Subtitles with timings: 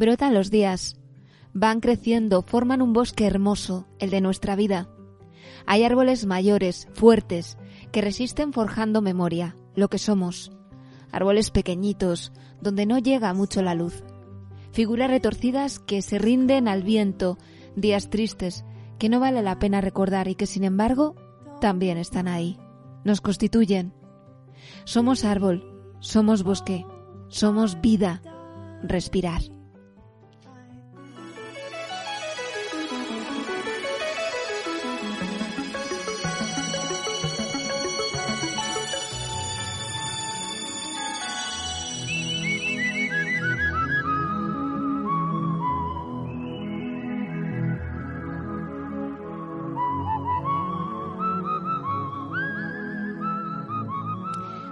[0.00, 0.96] brotan los días,
[1.52, 4.88] van creciendo, forman un bosque hermoso, el de nuestra vida.
[5.66, 7.58] Hay árboles mayores, fuertes,
[7.92, 10.52] que resisten forjando memoria, lo que somos.
[11.12, 14.02] Árboles pequeñitos, donde no llega mucho la luz.
[14.72, 17.36] Figuras retorcidas que se rinden al viento,
[17.76, 18.64] días tristes,
[18.98, 21.14] que no vale la pena recordar y que sin embargo
[21.60, 22.58] también están ahí.
[23.04, 23.92] Nos constituyen.
[24.84, 25.62] Somos árbol,
[26.00, 26.86] somos bosque,
[27.28, 28.22] somos vida,
[28.82, 29.59] respirar.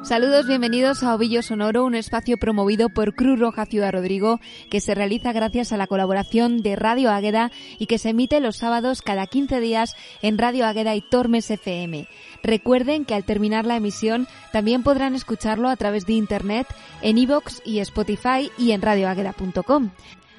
[0.09, 4.95] Saludos, bienvenidos a Ovillo Sonoro, un espacio promovido por Cruz Roja Ciudad Rodrigo que se
[4.95, 9.27] realiza gracias a la colaboración de Radio Águeda y que se emite los sábados cada
[9.27, 12.09] 15 días en Radio Águeda y Tormes FM.
[12.43, 16.67] Recuerden que al terminar la emisión también podrán escucharlo a través de internet
[17.03, 19.91] en iVoox y Spotify y en radioagueda.com.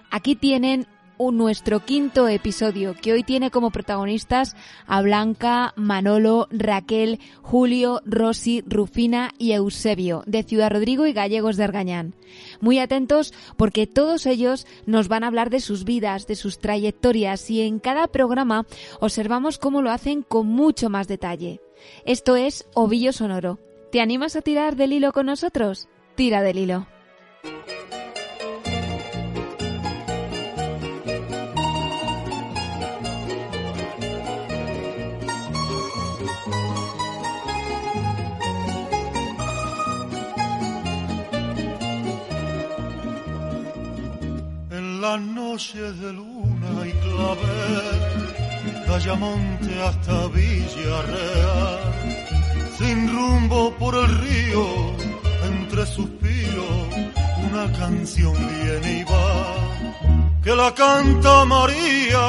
[0.09, 0.87] Aquí tienen
[1.19, 4.55] nuestro quinto episodio, que hoy tiene como protagonistas
[4.87, 11.65] a Blanca, Manolo, Raquel, Julio, Rosy, Rufina y Eusebio, de Ciudad Rodrigo y Gallegos de
[11.65, 12.15] Argañán.
[12.61, 17.49] Muy atentos porque todos ellos nos van a hablar de sus vidas, de sus trayectorias
[17.49, 18.65] y en cada programa
[18.99, 21.61] observamos cómo lo hacen con mucho más detalle.
[22.05, 23.59] Esto es Ovillo Sonoro.
[23.91, 25.89] ¿Te animas a tirar del hilo con nosotros?
[26.15, 26.87] Tira del hilo.
[45.11, 51.79] Las noches de luna y clavel, Callamonte hasta Villarreal,
[52.77, 54.65] sin rumbo por el río,
[55.51, 56.75] entre suspiros,
[57.49, 62.25] una canción viene y va, que la canta María,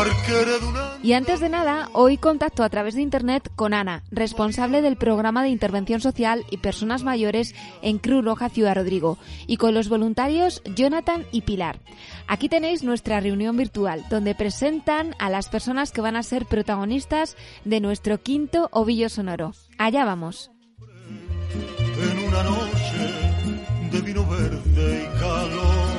[0.00, 4.02] arquere de una y antes de nada, hoy contacto a través de Internet con Ana,
[4.10, 9.56] responsable del programa de intervención social y personas mayores en Cruz Roja Ciudad Rodrigo, y
[9.56, 11.80] con los voluntarios Jonathan y Pilar.
[12.26, 17.36] Aquí tenéis nuestra reunión virtual, donde presentan a las personas que van a ser protagonistas
[17.64, 19.52] de nuestro quinto ovillo sonoro.
[19.78, 20.50] Allá vamos.
[21.52, 23.30] En una noche
[23.90, 25.90] de vino verde y calor,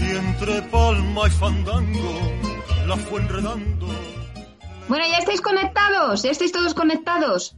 [0.00, 2.57] entre palma y fandango,
[2.88, 3.86] la fue enredando
[4.88, 6.22] bueno, ¿ya estáis conectados?
[6.22, 7.54] ¿Ya estáis todos conectados?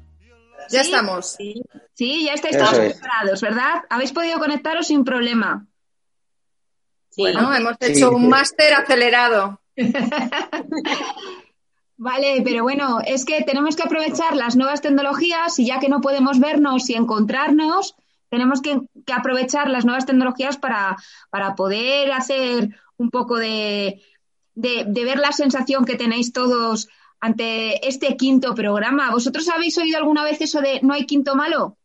[0.69, 1.37] Ya estamos.
[1.95, 2.25] Sí.
[2.25, 3.85] ya estáis todos preparados, ¿verdad?
[3.89, 5.65] ¿Habéis podido conectaros sin problema?
[7.17, 9.61] Bueno, hemos hecho un máster acelerado.
[11.97, 16.01] Vale, pero bueno, es que tenemos que aprovechar las nuevas tecnologías y ya que no
[16.01, 17.95] podemos vernos y encontrarnos,
[18.29, 18.81] tenemos que,
[19.13, 20.97] aprovechar las nuevas tecnologías para,
[21.31, 24.03] para poder hacer un poco de,
[24.55, 26.89] de, de, ver la sensación que tenéis todos
[27.21, 29.11] ante este quinto programa.
[29.11, 31.77] ¿Vosotros habéis oído alguna vez eso de no hay quinto malo?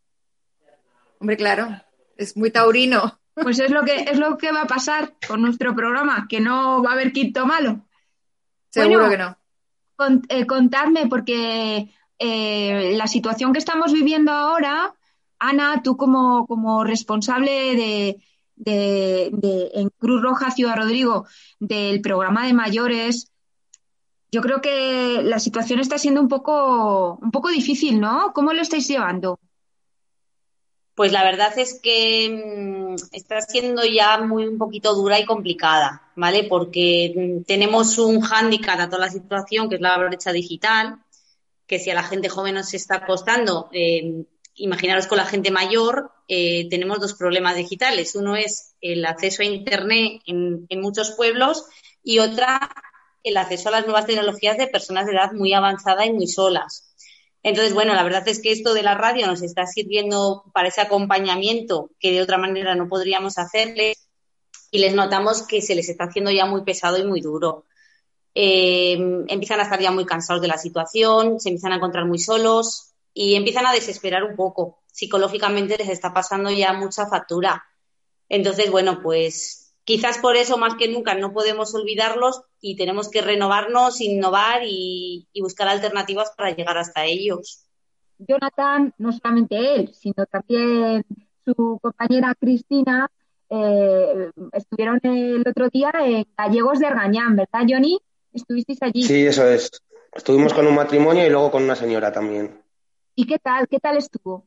[1.20, 1.82] Hombre, claro,
[2.18, 3.20] es muy taurino.
[3.36, 6.82] Pues es lo que es lo que va a pasar con nuestro programa, que no
[6.82, 7.82] va a haber quinto malo.
[8.70, 9.38] Seguro que no.
[10.30, 14.94] Eh, contadme, porque eh, la situación que estamos viviendo ahora,
[15.38, 18.22] Ana, tú como, como responsable de,
[18.56, 19.32] de,
[19.74, 21.26] en Cruz Roja Ciudad Rodrigo
[21.60, 23.32] del programa de mayores,
[24.32, 28.34] yo creo que la situación está siendo un poco, un poco difícil, ¿no?
[28.34, 29.40] ¿Cómo lo estáis llevando?
[30.96, 36.10] Pues la verdad es que mm, está siendo ya muy un poquito dura y complicada,
[36.16, 36.46] ¿vale?
[36.46, 41.00] Porque mm, tenemos un hándicap a toda la situación, que es la brecha digital,
[41.68, 44.26] que si a la gente joven nos está costando, eh,
[44.56, 48.16] imaginaros con la gente mayor, eh, tenemos dos problemas digitales.
[48.16, 51.66] Uno es el acceso a Internet en, muchos pueblos
[52.04, 52.70] y otra
[53.24, 56.94] el acceso a las nuevas tecnologías de personas de edad muy avanzada y muy solas.
[57.44, 60.82] Entonces, bueno, la verdad es que esto de la radio nos está sirviendo para ese
[60.82, 64.08] acompañamiento que de otra manera no podríamos hacerles
[64.72, 67.66] y les notamos que se les está haciendo ya muy pesado y muy duro.
[68.34, 68.94] Eh,
[69.28, 72.95] empiezan a estar ya muy cansados de la situación, se empiezan a encontrar muy solos
[73.18, 74.84] y empiezan a desesperar un poco.
[74.92, 77.64] Psicológicamente les está pasando ya mucha factura.
[78.28, 83.22] Entonces, bueno, pues quizás por eso más que nunca no podemos olvidarlos y tenemos que
[83.22, 87.64] renovarnos, innovar y, buscar alternativas para llegar hasta ellos.
[88.18, 91.06] Jonathan, no solamente él, sino también
[91.46, 93.10] su compañera Cristina,
[93.50, 97.98] eh, estuvieron el otro día en Gallegos de Argañán, ¿verdad, Johnny?
[98.34, 99.04] ¿Estuvisteis allí?
[99.04, 99.72] Sí, eso es.
[100.14, 102.65] Estuvimos con un matrimonio y luego con una señora también.
[103.16, 103.68] ¿Y qué tal?
[103.68, 104.46] ¿Qué tal estuvo?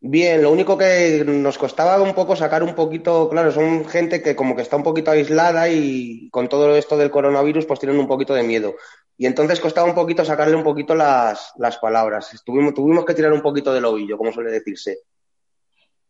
[0.00, 4.36] Bien, lo único que nos costaba un poco sacar un poquito, claro, son gente que
[4.36, 8.06] como que está un poquito aislada y con todo esto del coronavirus pues tienen un
[8.06, 8.74] poquito de miedo.
[9.16, 12.32] Y entonces costaba un poquito sacarle un poquito las, las palabras.
[12.32, 14.98] Estuvimos, tuvimos que tirar un poquito del ovillo, como suele decirse.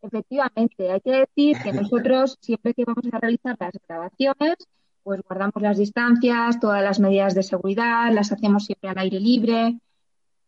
[0.03, 4.57] Efectivamente, hay que decir que nosotros siempre que vamos a realizar las grabaciones,
[5.03, 9.79] pues guardamos las distancias, todas las medidas de seguridad, las hacemos siempre al aire libre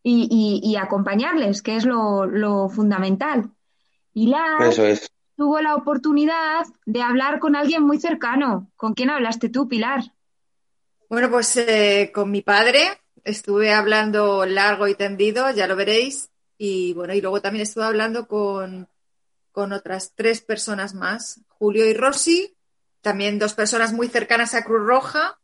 [0.02, 3.50] y, acompañarles, que es lo, fundamental.
[4.12, 4.58] Y la
[5.36, 8.70] tuvo la oportunidad de hablar con alguien muy cercano.
[8.76, 10.12] ¿Con quién hablaste tú, Pilar?
[11.08, 16.30] Bueno, pues eh, con mi padre estuve hablando largo y tendido, ya lo veréis.
[16.58, 18.88] Y bueno, y luego también estuve hablando con,
[19.52, 22.56] con otras tres personas más, Julio y Rosy,
[23.00, 25.38] también dos personas muy cercanas a Cruz Roja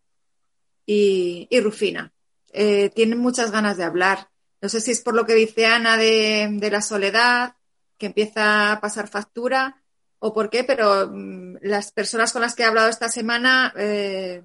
[0.85, 2.13] y, Rufina.
[2.53, 4.29] Eh, tienen muchas ganas de hablar.
[4.67, 7.55] No sé si es por lo que dice Ana de, la soledad,
[7.97, 9.81] que empieza a pasar factura,
[10.19, 14.43] o por qué, pero mm, las personas con las que he hablado esta semana, eh,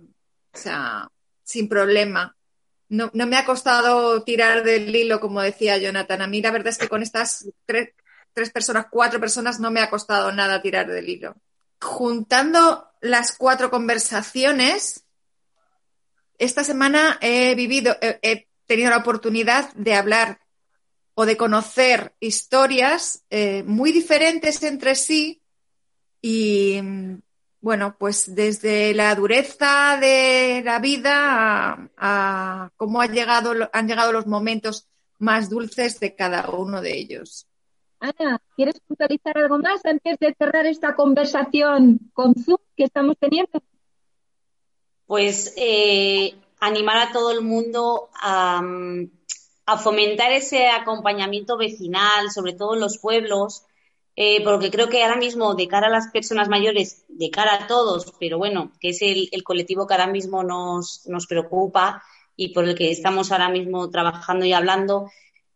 [0.53, 1.09] o sea,
[1.41, 2.37] sin problema.
[2.89, 6.21] No, me ha costado tirar del hilo, como decía Jonathan.
[6.21, 7.95] A mí la verdad es que con estas tres,
[8.53, 11.35] personas, cuatro personas, no me ha costado nada tirar del hilo.
[11.81, 15.03] Juntando las cuatro conversaciones,
[16.37, 17.97] esta semana he vivido,
[18.71, 20.39] tenido la oportunidad de hablar
[21.13, 25.41] o de conocer historias eh, muy diferentes entre sí
[26.21, 26.79] y
[27.59, 34.87] bueno, pues desde la dureza de la vida a, cómo llegado, han llegado los momentos
[35.19, 37.47] más dulces de cada uno de ellos.
[37.99, 43.61] Ana, ¿quieres puntualizar algo más antes de cerrar esta conversación con Zoom que estamos teniendo?
[45.07, 48.61] Pues eh, animar a todo el mundo a,
[49.83, 53.63] fomentar ese acompañamiento vecinal, sobre todo en los pueblos,
[54.17, 57.67] eh, porque creo que ahora mismo, de cara a las personas mayores, de cara a
[57.67, 62.03] todos, pero bueno, que es el, colectivo que ahora mismo nos, nos, preocupa
[62.35, 65.09] y por el que estamos ahora mismo trabajando y hablando,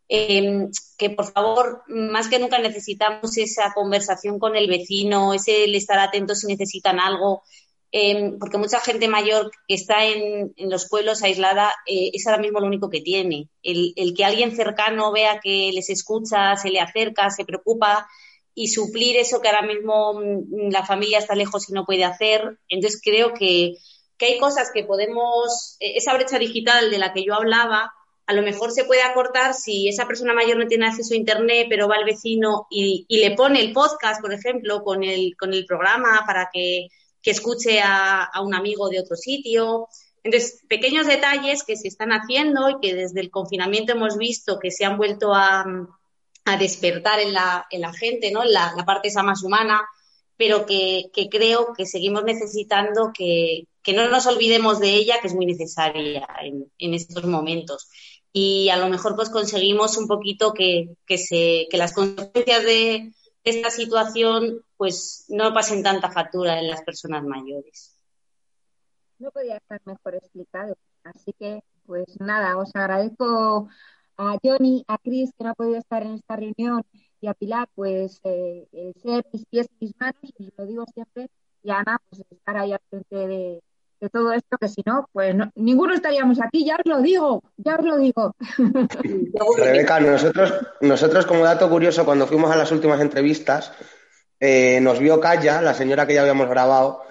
[0.08, 5.74] eh, que por favor, más que nunca necesitamos esa conversación con el vecino, ese el
[5.74, 7.42] estar atentos si necesitan algo,
[7.92, 12.60] Em, porque mucha gente mayor que está en, los pueblos aislada eh, es ahora mismo
[12.60, 13.48] lo único que tiene.
[13.62, 18.06] El, que alguien cercano vea que les escucha, se le acerca, se preocupa
[18.54, 22.58] y suplir eso que ahora mismo mm, la familia está lejos y no puede hacer.
[22.68, 23.76] Entonces creo que,
[24.20, 27.92] hay cosas que podemos, eh, esa brecha digital de la que yo hablaba,
[28.26, 31.68] a lo mejor se puede acortar si esa persona mayor no tiene acceso a Internet,
[31.70, 35.52] pero va al vecino y, y le pone el podcast, por ejemplo, con el, con
[35.52, 36.88] el programa para que
[37.26, 39.88] que escuche a, un amigo de otro sitio.
[40.22, 44.70] Entonces, pequeños detalles que se están haciendo y que desde el confinamiento hemos visto que
[44.70, 45.64] se han vuelto a,
[46.60, 48.44] despertar en la, en la, gente, ¿no?
[48.44, 49.82] En la, parte esa más humana,
[50.36, 55.46] pero que, creo que seguimos necesitando que, no nos olvidemos de ella, que es muy
[55.46, 56.28] necesaria
[56.78, 57.88] en, estos momentos.
[58.32, 63.15] Y a lo mejor pues conseguimos un poquito que, que las consecuencias de,
[63.46, 67.96] esta situación pues no pasen tanta factura en las personas mayores.
[69.18, 70.76] No podía estar mejor explicado.
[71.04, 73.68] Así que, pues nada, os agradezco
[74.16, 76.82] a Johnny, a Chris, que no ha podido estar en esta reunión,
[77.20, 81.30] y a Pilar, pues eh, ser mis pies y mis manos, y lo digo siempre,
[81.62, 83.62] y a Ana, pues estar ahí al frente de,
[84.00, 87.76] de todo esto, que si no, pues ninguno estaríamos aquí, ya os lo digo, ya
[87.76, 88.34] os lo digo.
[89.58, 93.72] Rebeca, nosotros, nosotros como dato curioso, cuando fuimos a las últimas entrevistas,
[94.38, 97.02] eh, nos vio Calla, la señora que ya habíamos grabado,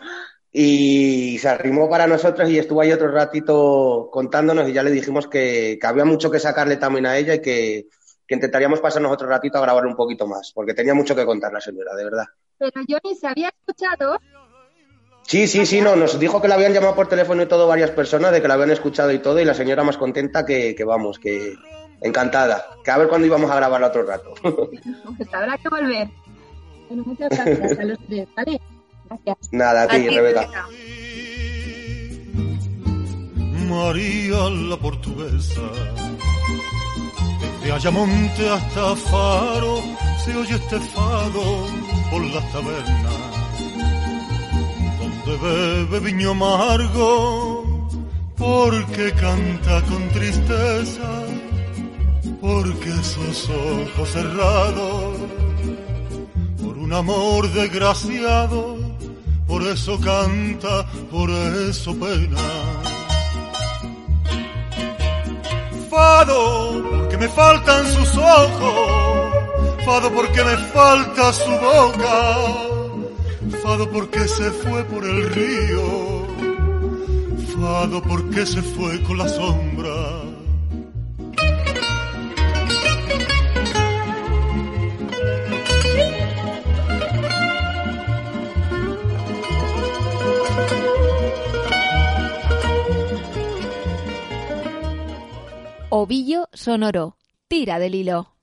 [0.51, 5.27] y se arrimó para nosotros y estuvo ahí otro ratito contándonos y ya le dijimos
[5.27, 7.87] que, había mucho que sacarle también a ella y que,
[8.25, 11.51] que, intentaríamos pasarnos otro ratito a grabar un poquito más, porque tenía mucho que contar
[11.51, 12.25] la señora, de verdad.
[12.57, 14.17] Pero yo ni se había escuchado
[15.27, 17.89] Sí, sí, sí, no, nos dijo que la habían llamado por teléfono y todo varias
[17.91, 21.17] personas, de que la habían escuchado y todo, y la señora más contenta que, vamos,
[21.17, 21.55] que
[22.01, 22.67] encantada.
[22.83, 24.33] Que a ver cuándo íbamos a grabar otro rato.
[25.17, 26.09] Pues habrá que volver.
[26.89, 28.61] Bueno, muchas gracias a los tres, ¿vale?
[29.09, 29.37] Gracias.
[29.51, 30.67] Nada, a ti, Rebeca.
[33.67, 35.61] María la portuguesa,
[37.41, 39.81] desde Ayamonte hasta Faro,
[40.23, 41.41] se oye este fado
[42.11, 43.34] por las tabernas
[45.25, 47.87] donde bebe viño amargo,
[48.37, 51.23] porque canta con tristeza,
[52.41, 55.17] porque sus ojos cerrados
[56.61, 58.77] por un amor desgraciado,
[59.47, 62.37] por eso canta, por eso pena.
[65.89, 72.84] Fado, porque me faltan sus ojos, fado porque me falta su boca,
[73.65, 76.27] fado porque se fue por el río,
[77.59, 79.95] fado porque se fue con la sombra
[95.89, 97.15] Ovillo sonoro.
[97.47, 98.34] Tira del hilo.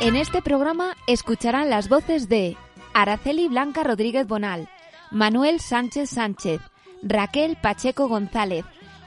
[0.00, 2.56] En este programa escucharán las voces de
[2.94, 4.66] Araceli Blanca Rodríguez Bonal,
[5.10, 6.62] Manuel Sánchez Sánchez,
[7.02, 8.64] Raquel Pacheco González,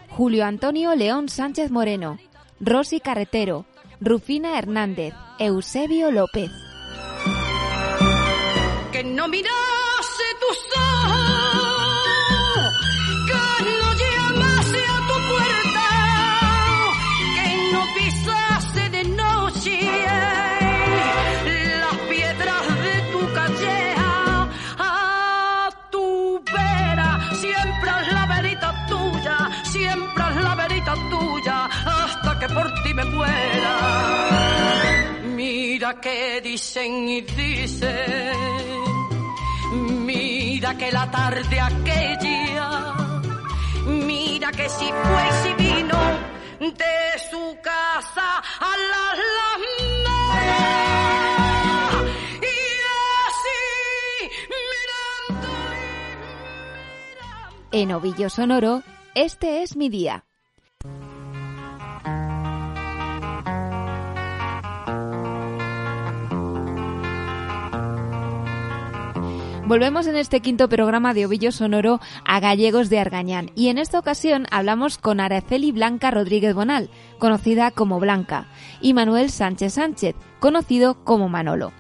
[0.10, 2.20] Julio Antonio León Sánchez Moreno,
[2.60, 3.66] Rosy Carretero,
[4.02, 6.52] Rufina Hernández, Eusebio López.
[8.92, 9.28] Que no
[35.36, 38.06] Mira que dicen y dicen,
[40.06, 42.94] mira que la tarde aquella,
[43.86, 45.98] mira que si fue y si vino
[46.60, 50.44] de su casa a las lamas.
[52.42, 52.58] Y
[53.28, 53.64] así
[54.54, 55.86] mirando y
[57.12, 57.68] mirando.
[57.72, 58.84] En Ovillo Sonoro,
[59.16, 60.24] este es mi día.
[69.66, 73.98] Volvemos en este quinto programa de Ovillo Sonoro a Gallegos de Argañán y en esta
[73.98, 78.48] ocasión hablamos con Araceli Blanca Rodríguez Bonal, conocida como Blanca,
[78.82, 81.72] y Manuel Sánchez Sánchez, conocido como Manolo.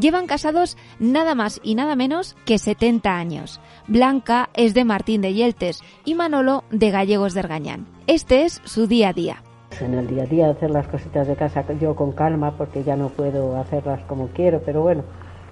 [0.00, 3.60] Llevan casados nada más y nada menos que 70 años.
[3.86, 7.86] Blanca es de Martín de Yeltes y Manolo de Gallegos de Argañán.
[8.06, 9.42] Este es su día a día.
[9.78, 12.96] En el día a día hacer las cositas de casa yo con calma porque ya
[12.96, 15.02] no puedo hacerlas como quiero, pero bueno,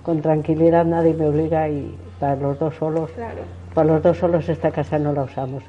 [0.04, 3.10] con tranquilidad nadie me obliga y para los dos solos,
[3.74, 5.62] para los dos solos esta casa no la usamos,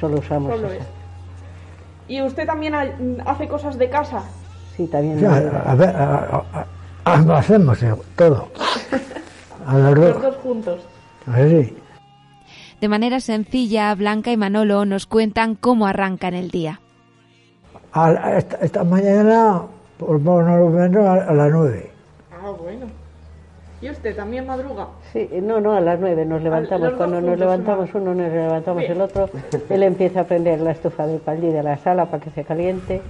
[0.00, 0.76] solo usamos Solo esa.
[0.82, 0.88] es.
[2.08, 2.88] ¿Y usted también ha-
[3.26, 4.22] hace cosas de casa?
[4.76, 5.18] Sí, también.
[5.18, 6.66] Sí, a, ver, a- a-
[7.12, 8.48] a- lo hacemos eh, todo.
[9.66, 10.22] A las Los dos.
[10.22, 10.80] dos juntos.
[11.26, 11.76] Así.
[12.80, 16.80] De manera sencilla, Blanca y Manolo nos cuentan cómo arrancan el día.
[17.92, 19.62] A la- esta, esta mañana,
[19.98, 21.90] por más o menos, a, a las nueve.
[22.32, 22.86] Ah, bueno.
[23.82, 24.86] ¿Y usted también madruga?
[25.12, 26.92] Sí, no, no, a las nueve nos levantamos.
[26.92, 28.92] Cuando nos levantamos uno, nos levantamos Bien.
[28.92, 29.28] el otro.
[29.68, 33.02] Él empieza a prender la estufa del paldí de la sala para que se caliente.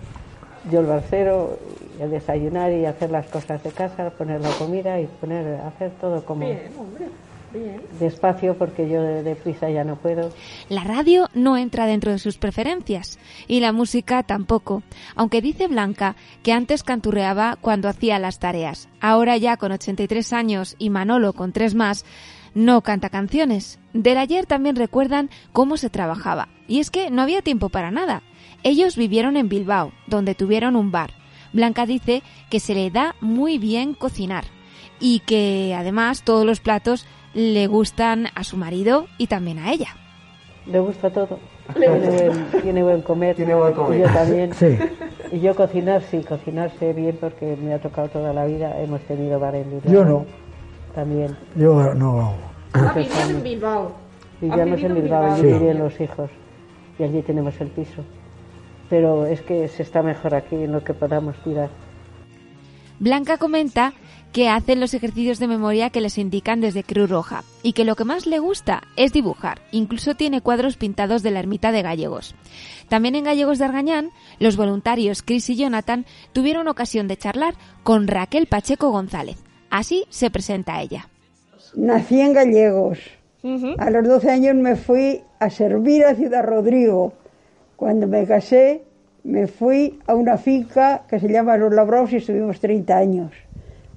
[0.71, 1.59] Yo el barcero,
[1.99, 5.91] y a desayunar y hacer las cosas de casa, poner la comida y poner, hacer
[6.01, 7.07] todo como Bien, hombre.
[7.53, 7.81] Bien.
[8.01, 10.33] despacio porque yo de- deprisa ya no puedo.
[10.69, 13.19] La radio no entra dentro de sus preferencias
[13.49, 14.83] y la música tampoco,
[15.15, 18.89] aunque dice Blanca que antes canturreaba cuando hacía las tareas.
[19.01, 22.05] Ahora ya con 83 años y Manolo con tres más,
[22.55, 23.79] no canta canciones.
[23.93, 26.49] Del ayer también recuerdan cómo se trabajaba.
[26.69, 28.23] Y es que no había tiempo para nada.
[28.63, 31.13] Ellos vivieron en Bilbao, donde tuvieron un bar.
[31.53, 34.45] Blanca dice que se le da muy bien cocinar
[35.01, 39.97] y que además todos los platos le gustan a su marido y también a ella.
[40.67, 41.39] Le gusta todo.
[41.75, 43.37] Tiene buen, tiene buen comer.
[43.37, 43.99] Tiene buen comer.
[43.99, 44.53] Y yo también.
[44.55, 44.79] Sí.
[45.31, 48.81] Y yo cocinar, sí, cocinarse bien porque me ha tocado toda la vida.
[48.81, 49.93] Hemos tenido bar en Bilbao.
[49.93, 50.27] Yo no.
[50.95, 51.37] También.
[51.57, 52.35] Yo no.
[52.75, 53.93] Ah, vivían en Bilbao.
[54.41, 56.31] Vivíamos vivido en en Bilbao, vivían los hijos.
[56.99, 58.03] Y allí tenemos el piso.
[58.91, 61.71] Pero es que se está mejor aquí en lo que podamos tirar.
[62.99, 63.95] Blanca comenta
[64.33, 67.97] que hacen los ejercicios de memoria que les indican desde Cruz Roja y que lo
[67.97, 69.61] que más le gusta es dibujar.
[69.71, 72.35] Incluso tiene cuadros pintados de la ermita de Gallegos.
[72.89, 78.09] También en Gallegos de Argañán, los voluntarios Chris y Jonathan tuvieron ocasión de charlar con
[78.09, 79.37] Raquel Pacheco González.
[79.71, 81.09] Así se presenta ella.
[81.75, 82.99] Nací en Gallegos.
[83.79, 87.13] A los 12 años me fui a servir a Ciudad Rodrigo.
[87.77, 88.83] Cuando me casé,
[89.25, 93.33] me fui a una finca que se llama Los Labrados y estuvimos 30 años.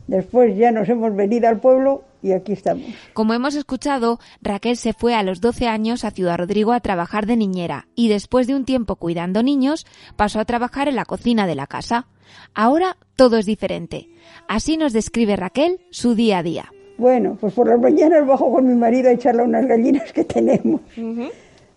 [0.07, 2.85] Después ya nos hemos venido al pueblo y aquí estamos.
[3.13, 7.25] Como hemos escuchado, Raquel se fue a los 12 años a Ciudad Rodrigo a trabajar
[7.25, 9.85] de niñera y después de un tiempo cuidando niños
[10.15, 12.07] pasó a trabajar en la cocina de la casa.
[12.53, 14.09] Ahora todo es diferente.
[14.47, 16.71] Así nos describe Raquel su día a día.
[16.97, 20.81] Bueno, pues por las mañanas bajo con mi marido a echarle unas gallinas que tenemos.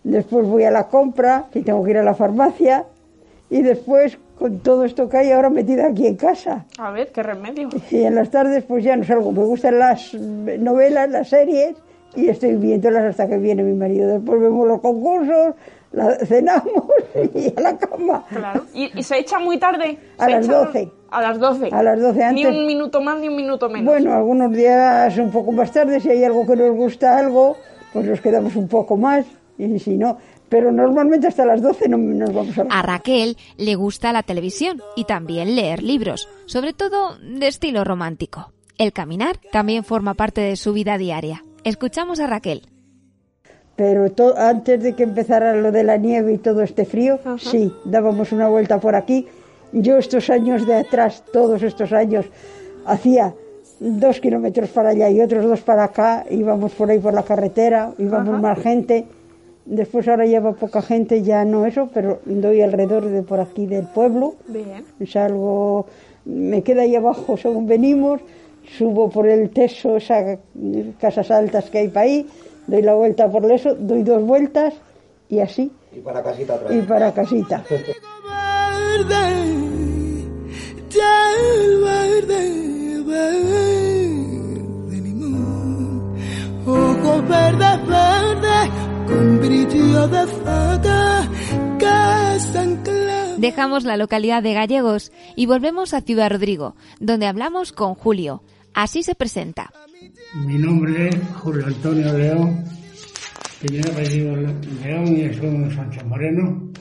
[0.03, 2.85] Después voy a la compra, que tengo que ir a la farmacia.
[3.49, 6.65] Y después, con todo esto que hay ahora metida aquí en casa.
[6.77, 7.69] A ver, qué remedio.
[7.89, 9.31] Y en las tardes, pues ya no salgo.
[9.31, 11.75] Me gustan las novelas, las series,
[12.15, 14.07] y estoy viéndolas hasta que viene mi marido.
[14.07, 15.55] Después vemos los concursos,
[15.91, 16.85] la, cenamos
[17.35, 18.23] y a la cama.
[18.29, 18.65] Claro.
[18.73, 19.97] ¿Y, y se echa muy tarde?
[20.19, 20.91] A ¿Se las echa 12.
[21.09, 21.69] A las 12.
[21.71, 22.47] A las 12 Ni antes.
[22.47, 23.85] un minuto más ni un minuto menos.
[23.85, 27.55] Bueno, algunos días un poco más tarde, si hay algo que nos gusta algo,
[27.93, 29.25] pues nos quedamos un poco más,
[29.57, 30.17] y si no,
[30.49, 34.81] pero normalmente hasta las 12 no nos vamos a A Raquel le gusta la televisión
[34.95, 38.51] y también leer libros, sobre todo de estilo romántico.
[38.77, 41.43] El caminar también forma parte de su vida diaria.
[41.63, 42.63] Escuchamos a Raquel.
[43.75, 47.71] Pero to- antes de que empezara lo de la nieve y todo este frío, sí,
[47.85, 49.27] dábamos una vuelta por aquí.
[49.71, 52.25] Yo estos años de atrás, todos estos años,
[52.85, 53.33] hacía
[53.79, 57.93] dos kilómetros para allá y otros dos para acá, íbamos por ahí por la carretera,
[57.97, 59.05] íbamos más gente.
[59.69, 63.85] Después ahora lleva poca gente, ya no eso, pero doy alrededor de por aquí del
[63.85, 64.33] pueblo.
[64.47, 64.83] Bien.
[65.05, 65.85] Salgo,
[66.25, 68.19] me queda ahí abajo según venimos,
[68.79, 70.39] subo por el teso, esas
[70.99, 72.27] casas altas que hay para ahí,
[72.65, 74.73] doy la vuelta por eso, doy dos vueltas
[75.29, 77.63] y así, Y para casita otra y para casita.
[79.07, 79.23] verde,
[80.89, 83.03] del verde,
[87.85, 88.48] verde
[89.49, 91.27] brillo de faga,
[91.79, 93.41] que se enclavan.
[93.41, 98.43] Dejamos la localidad de Gallegos y volvemos a Ciudad Rodrigo, donde hablamos con Julio.
[98.73, 99.71] Así se presenta.
[100.45, 102.63] Mi nombre es Julio Antonio León,
[103.59, 106.71] primer apellido León y soy Sánchez Moreno.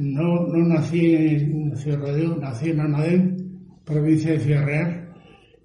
[0.00, 5.14] No, no nací en Ciudad Rodrigo, nací en Almadén, provincia de Ciudad Real.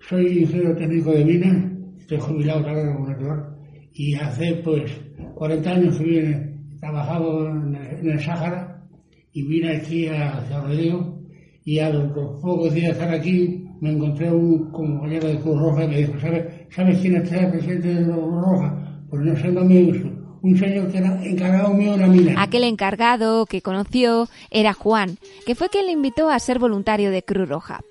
[0.07, 3.57] Soy ingeniero técnico de minas, estoy jubilado ahora como natural.
[3.93, 4.91] Y hace pues
[5.37, 8.83] 40 años vine, trabajaba en el, el Sáhara
[9.31, 11.17] y vine aquí a Rodrigo.
[11.63, 15.83] Y a los pocos días de estar aquí me encontré un compañero de Cruz Roja
[15.83, 19.01] y me dijo, ¿sabes, ¿sabes quién es el presidente de Cruz Roja?
[19.09, 20.17] Pues no sé, no me.
[20.41, 22.41] Un señor que era encargado mío de una mina.
[22.41, 27.23] Aquel encargado que conoció era Juan, que fue quien le invitó a ser voluntario de
[27.23, 27.81] Cruz Roja.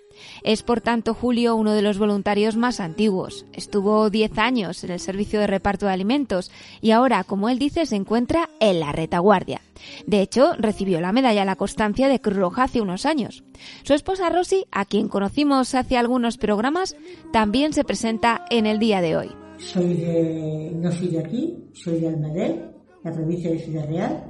[0.47, 3.45] Es por tanto Julio uno de los voluntarios más antiguos.
[3.53, 7.85] Estuvo 10 años en el servicio de reparto de alimentos y ahora, como él dice,
[7.85, 9.61] se encuentra en la retaguardia.
[10.07, 13.43] De hecho, recibió la medalla a la constancia de Cruz Roja hace unos años.
[13.83, 16.95] Su esposa Rosy, a quien conocimos hace algunos programas,
[17.33, 19.31] también se presenta en el día de hoy.
[19.59, 22.71] Soy de, no soy de aquí, soy de Almadén,
[23.03, 24.23] la provincia de Ciudad Real.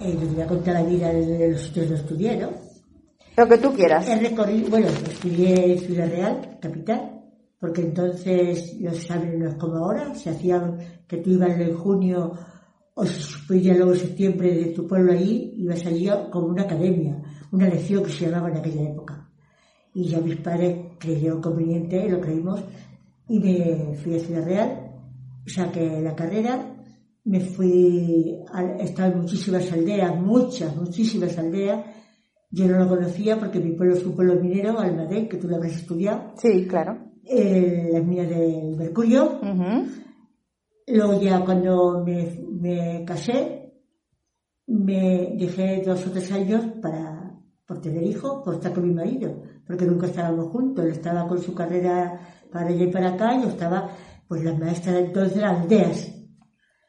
[0.00, 2.69] Eh, voy a contar la vida de los sitios donde estudié.
[3.40, 4.06] Lo que tú quieras.
[4.06, 7.22] He recorrido, bueno, estudié Ciudad Real, capital,
[7.58, 10.76] porque entonces los exámenes no es como ahora, se hacían
[11.08, 12.34] que tú ibas en junio
[12.92, 17.16] o se suspendía luego en septiembre de tu pueblo allí, ibas allí como una academia,
[17.50, 19.30] una lección que se llamaba en aquella época.
[19.94, 22.62] Y ya mis padres creyeron conveniente, lo creímos,
[23.26, 24.92] y me fui a Ciudad Real,
[25.46, 26.76] saqué la carrera,
[27.24, 31.99] me fui, a, he estado en muchísimas aldeas, muchas, muchísimas aldeas,
[32.50, 35.56] yo no lo conocía porque mi pueblo es un pueblo minero, Almadén, que tú lo
[35.56, 36.32] habrás estudiado.
[36.36, 36.98] Sí, claro.
[37.24, 39.40] Eh, las minas del mercurio.
[40.88, 43.72] Luego ya cuando me, me casé,
[44.66, 49.42] me dejé dos o tres años para, por tener hijos, por estar con mi marido,
[49.64, 50.84] porque nunca estábamos juntos.
[50.84, 52.18] Él estaba con su carrera
[52.50, 53.90] para allá y para acá, y yo estaba,
[54.26, 56.12] pues las maestras de entonces eran aldeas,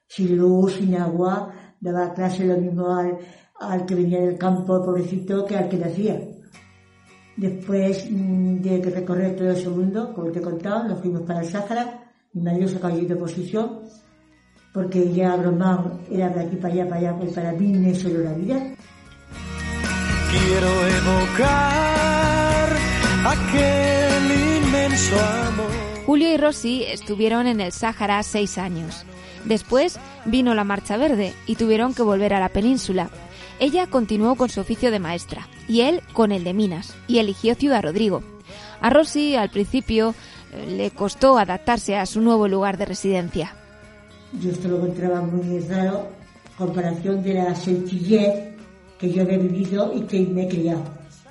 [0.08, 3.20] sin luz, sin agua, daba clase lo mismo al,
[3.62, 6.20] al que venía del campo, pobrecito, que al que nacía.
[7.38, 11.48] Después mm, de recorrer todo ese mundo, como te he contado, nos fuimos para el
[11.48, 13.80] Sáhara, mi marido se cayó de posición,
[14.74, 18.32] porque ya bromar era de aquí para allá, para allá, y para mí eso era
[18.32, 18.76] la vida.
[20.32, 22.70] Quiero evocar
[23.26, 25.16] aquel inmenso
[25.48, 25.72] amor.
[26.06, 29.06] Julio y Rosy estuvieron en el Sáhara seis años.
[29.46, 33.10] Después vino la Marcha Verde y tuvieron que volver a la península.
[33.62, 37.54] Ella continuó con su oficio de maestra y él con el de minas y eligió
[37.54, 38.24] Ciudad Rodrigo.
[38.82, 40.16] A Rosy al principio
[40.52, 43.54] eh, le costó adaptarse a su nuevo lugar de residencia.
[44.42, 46.08] Yo esto lo encontraba muy raro,
[46.58, 48.56] comparación de la sencillez
[48.98, 50.82] que yo había vivido y que he criado.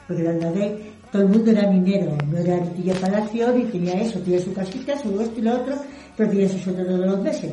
[0.06, 4.02] porque la Nadé, todo el mundo era minero, no era ni tenía palacio, ni tenía
[4.02, 5.74] eso, tenía su casita, su esto y lo otro,
[6.16, 7.50] pero tenía su sueldo todos los meses.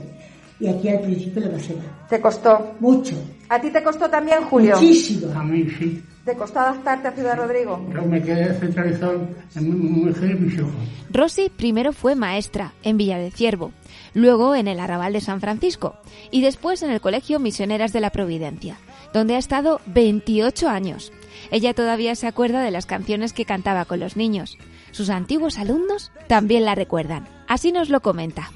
[0.60, 1.86] Y aquí al principio lo pasé mal.
[2.10, 2.76] ¿Te costó?
[2.80, 3.16] Mucho.
[3.50, 4.76] ¿A ti te costó también, Julio?
[4.76, 5.32] Muchísimo.
[5.34, 6.04] A mí sí.
[6.26, 7.88] ¿Te costó adaptarte a Ciudad Rodrigo?
[7.94, 10.72] Yo me quedé centralizado en mi mujer y mis hijos.
[11.10, 13.72] Rosy primero fue maestra en Villa de Ciervo,
[14.14, 15.96] luego en el Arrabal de San Francisco
[16.30, 18.78] y después en el Colegio Misioneras de la Providencia,
[19.14, 21.14] donde ha estado 28 años.
[21.50, 24.58] Ella todavía se acuerda de las canciones que cantaba con los niños.
[24.92, 27.26] Sus antiguos alumnos también la recuerdan.
[27.48, 28.52] Así nos lo comenta.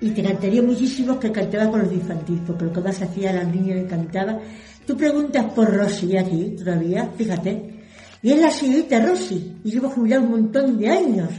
[0.00, 3.32] Y te cantaría muchísimo que cantaba con los de infantil, porque lo que más hacía
[3.32, 4.38] las niñas que cantaba.
[4.86, 7.84] Tú preguntas por Rosy aquí todavía, fíjate.
[8.22, 11.30] Y es la señorita Rosy, y llevo jubilado un montón de años.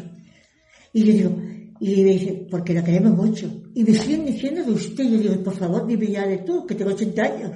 [0.94, 1.42] Y yo digo,
[1.80, 3.50] y me dice, porque la queremos mucho.
[3.74, 6.76] Y me siguen diciendo de usted, yo digo, por favor, dime ya de tú, que
[6.76, 7.52] tengo 80 años.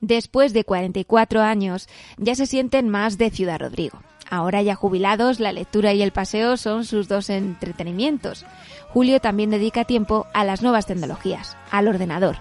[0.00, 1.88] Después de 44 años,
[2.18, 4.00] ya se sienten más de Ciudad Rodrigo.
[4.32, 8.46] Ahora ya jubilados, la lectura y el paseo son sus dos entretenimientos.
[8.88, 12.36] Julio también dedica tiempo a las nuevas tecnologías, al ordenador.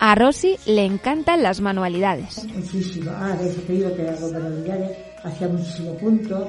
[0.00, 2.44] A Rosy le encantan las manualidades.
[2.44, 3.10] Muchísimo.
[3.16, 6.46] Ah, de eso te digo que hago manualidades, hacía muchísimo punto,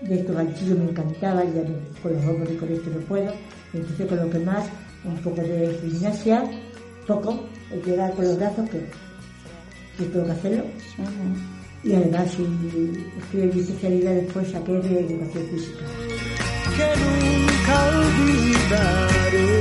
[0.00, 1.62] de estos ganchillos me encantaba, ya
[2.02, 3.34] con los hombros y con esto no puedo.
[3.74, 4.66] Entonces con lo que más,
[5.04, 6.44] un poco de gimnasia,
[7.06, 8.88] poco, el llegar con los brazos que,
[9.98, 10.64] que tengo que hacerlo.
[11.82, 12.42] Y además, si
[13.18, 15.84] estudié mi especialidad después, saqué de educación física.
[16.76, 19.60] que nunca olvidaré.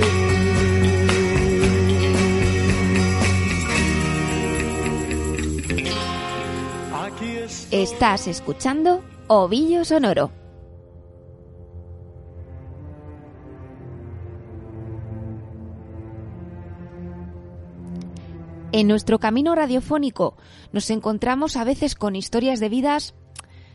[6.93, 10.38] Aquí es Estás escuchando Ovillo Sonoro.
[18.71, 20.37] En nuestro camino radiofónico
[20.71, 23.15] nos encontramos a veces con historias de vidas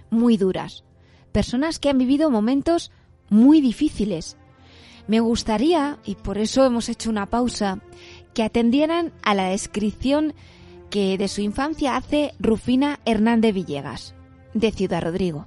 [0.08, 0.84] muy duras,
[1.32, 2.92] personas que han vivido momentos
[3.28, 4.36] muy difíciles.
[5.08, 7.80] Me gustaría, y por eso hemos hecho una pausa,
[8.34, 10.32] que atendieran a la descripción
[10.90, 14.14] que de su infancia hace Rufina Hernández Villegas,
[14.54, 15.46] de Ciudad Rodrigo.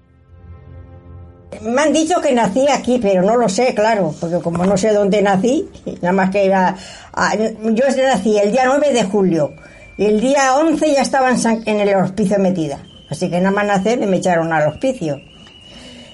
[1.62, 4.92] Me han dicho que nací aquí, pero no lo sé, claro, porque como no sé
[4.94, 5.68] dónde nací,
[6.02, 6.76] nada más que iba
[7.14, 9.54] a- yo nací el día 9 de julio
[9.98, 12.80] y el día 11 ya estaba en, San- en el hospicio metida,
[13.10, 15.22] así que nada más nacer me echaron al hospicio.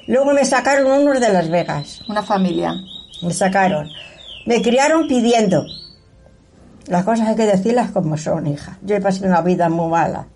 [0.07, 2.01] Luego me sacaron unos de Las Vegas.
[2.09, 2.73] Una familia.
[3.21, 3.89] Me sacaron.
[4.45, 5.63] Me criaron pidiendo.
[6.87, 8.77] Las cosas hay que decirlas como son, hija.
[8.81, 10.27] Yo he pasado una vida muy mala.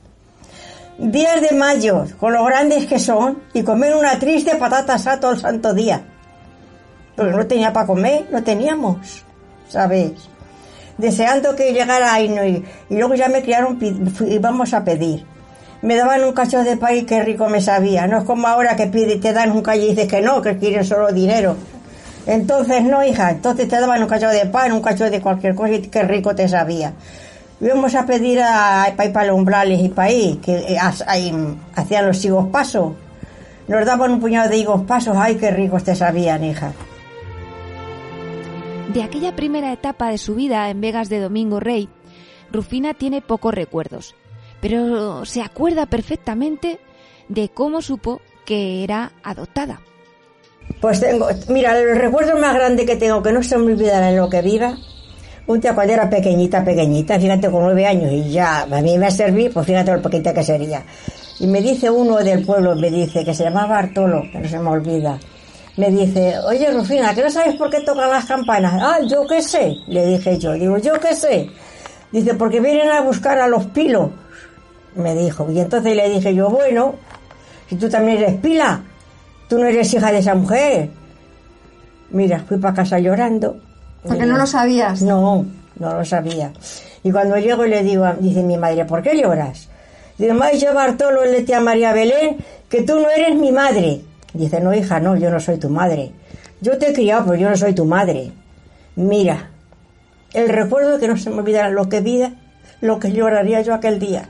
[0.97, 5.31] Días de mayo, con lo grandes que son, y comer una triste patata asada todo
[5.33, 6.01] el santo día.
[7.15, 9.23] Porque no tenía para comer, no teníamos,
[9.69, 10.13] ¿sabes?
[10.97, 13.77] Deseando que llegara Aino y, luego ya me criaron,
[14.27, 15.23] íbamos a pedir.
[15.83, 18.07] Me daban un cacho de pan y qué rico me sabía.
[18.07, 20.57] No es como ahora que pide, te dan un cacho y dices que no, que
[20.57, 21.55] quieren solo dinero.
[22.25, 25.73] Entonces no, hija, entonces te daban un cacho de pan, un cacho de cualquier cosa
[25.73, 26.93] y qué rico te sabía.
[27.59, 31.59] Íbamos a pedir a, para ir para umbrales y para ahí, que eh, ahí, mm,
[31.75, 32.93] hacían los higos pasos.
[33.67, 36.73] Nos daban un puñado de higos pasos, ay, qué ricos te sabían, hija.
[38.93, 41.89] De aquella primera etapa de su vida en Vegas de Domingo Rey,
[42.51, 44.15] Rufina tiene pocos recuerdos,
[44.61, 46.79] pero se acuerda perfectamente
[47.27, 49.81] de cómo supo que era adoptada.
[50.79, 54.17] Pues tengo, mira, el recuerdo más grande que tengo, que no se me olvidará en
[54.17, 54.77] lo que viva,
[55.55, 59.49] día cuando era pequeñita, pequeñita, fíjate, con nueve años, y ya a mí me serví,
[59.49, 60.83] pues fíjate lo pequeñita que sería.
[61.39, 64.59] Y me dice uno del pueblo, me dice, que se llamaba Bartolo, que no se
[64.59, 65.17] me olvida,
[65.77, 68.73] me dice, oye Rufina, ¿que no sabes por qué tocan las campanas?
[68.81, 71.49] Ah, yo qué sé, le dije yo, digo, yo qué sé.
[72.11, 74.09] Dice, porque vienen a buscar a los pilos,
[74.95, 75.51] me dijo.
[75.51, 76.95] Y entonces le dije yo, bueno,
[77.69, 78.81] si tú también eres pila,
[79.47, 80.89] tú no eres hija de esa mujer.
[82.09, 83.57] Mira, fui para casa llorando.
[84.03, 85.01] Porque no lo sabías.
[85.01, 85.45] No,
[85.79, 86.51] no lo sabía.
[87.03, 89.69] Y cuando llego y le digo, a- dice mi madre, ¿por qué lloras?
[90.17, 92.37] Dice, dicho Bartolo, le tía María Belén,
[92.69, 94.01] que tú no eres mi madre.
[94.33, 96.11] Dice, no, hija, no, yo no soy tu madre.
[96.61, 98.31] Yo te he criado, pero yo no soy tu madre.
[98.95, 99.51] Mira,
[100.33, 102.33] el recuerdo que no se me olvidará lo que vida,
[102.81, 104.29] lo que lloraría yo aquel día.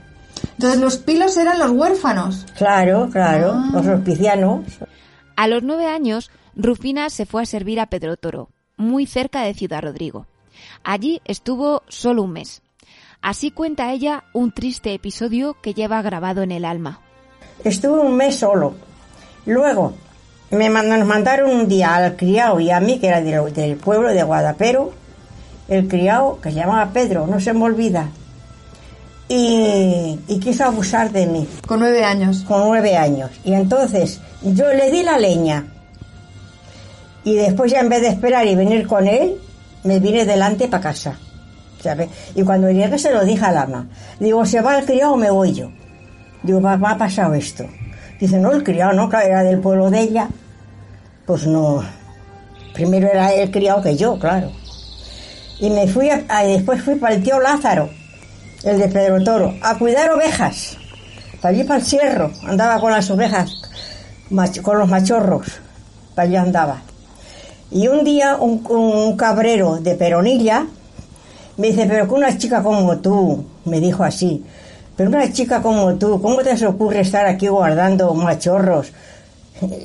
[0.53, 2.45] Entonces los pilos eran los huérfanos.
[2.57, 3.69] Claro, claro, Ah.
[3.73, 4.65] los hospicianos.
[5.35, 9.53] A los nueve años, Rufina se fue a servir a Pedro Toro, muy cerca de
[9.53, 10.25] Ciudad Rodrigo.
[10.83, 12.61] Allí estuvo solo un mes.
[13.21, 17.01] Así cuenta ella un triste episodio que lleva grabado en el alma.
[17.63, 18.75] Estuve un mes solo.
[19.45, 19.93] Luego
[20.51, 23.75] me mand- nos mandaron un día al criado y a mí, que era del, del
[23.77, 24.93] pueblo de Guadapero,
[25.67, 28.09] el criado que se llamaba Pedro, no se me olvida.
[29.29, 31.47] y, y quiso abusar de mí.
[31.67, 32.43] Con nueve años.
[32.47, 33.31] Con nueve años.
[33.43, 35.65] Y entonces yo le di la leña.
[37.27, 39.35] Y después ya en vez de esperar y venir con él,
[39.83, 41.19] me vine delante para casa.
[42.35, 43.85] Y cuando llegué se lo dije al ama.
[44.17, 45.69] Digo, ¿se va el criado o me voy yo?
[46.41, 47.65] Digo, me ha pasado esto.
[48.17, 50.29] Dice, no, el criado no, claro, era del pueblo de ella.
[51.25, 51.83] Pues no.
[52.73, 54.49] Primero era el criado que yo, claro.
[55.59, 57.89] Y me fui, a, después fui para el tío Lázaro,
[58.63, 60.77] el de Pedro Toro, a cuidar ovejas.
[61.41, 63.51] Para allí, para el cierro, andaba con las ovejas,
[64.63, 65.59] con los machorros.
[66.15, 66.81] Para allá andaba.
[67.71, 70.65] Y un día un, un cabrero de Peronilla
[71.57, 74.43] me dice, pero que una chica como tú, me dijo así,
[74.95, 78.91] pero una chica como tú, ¿cómo te ocurre estar aquí guardando machorros?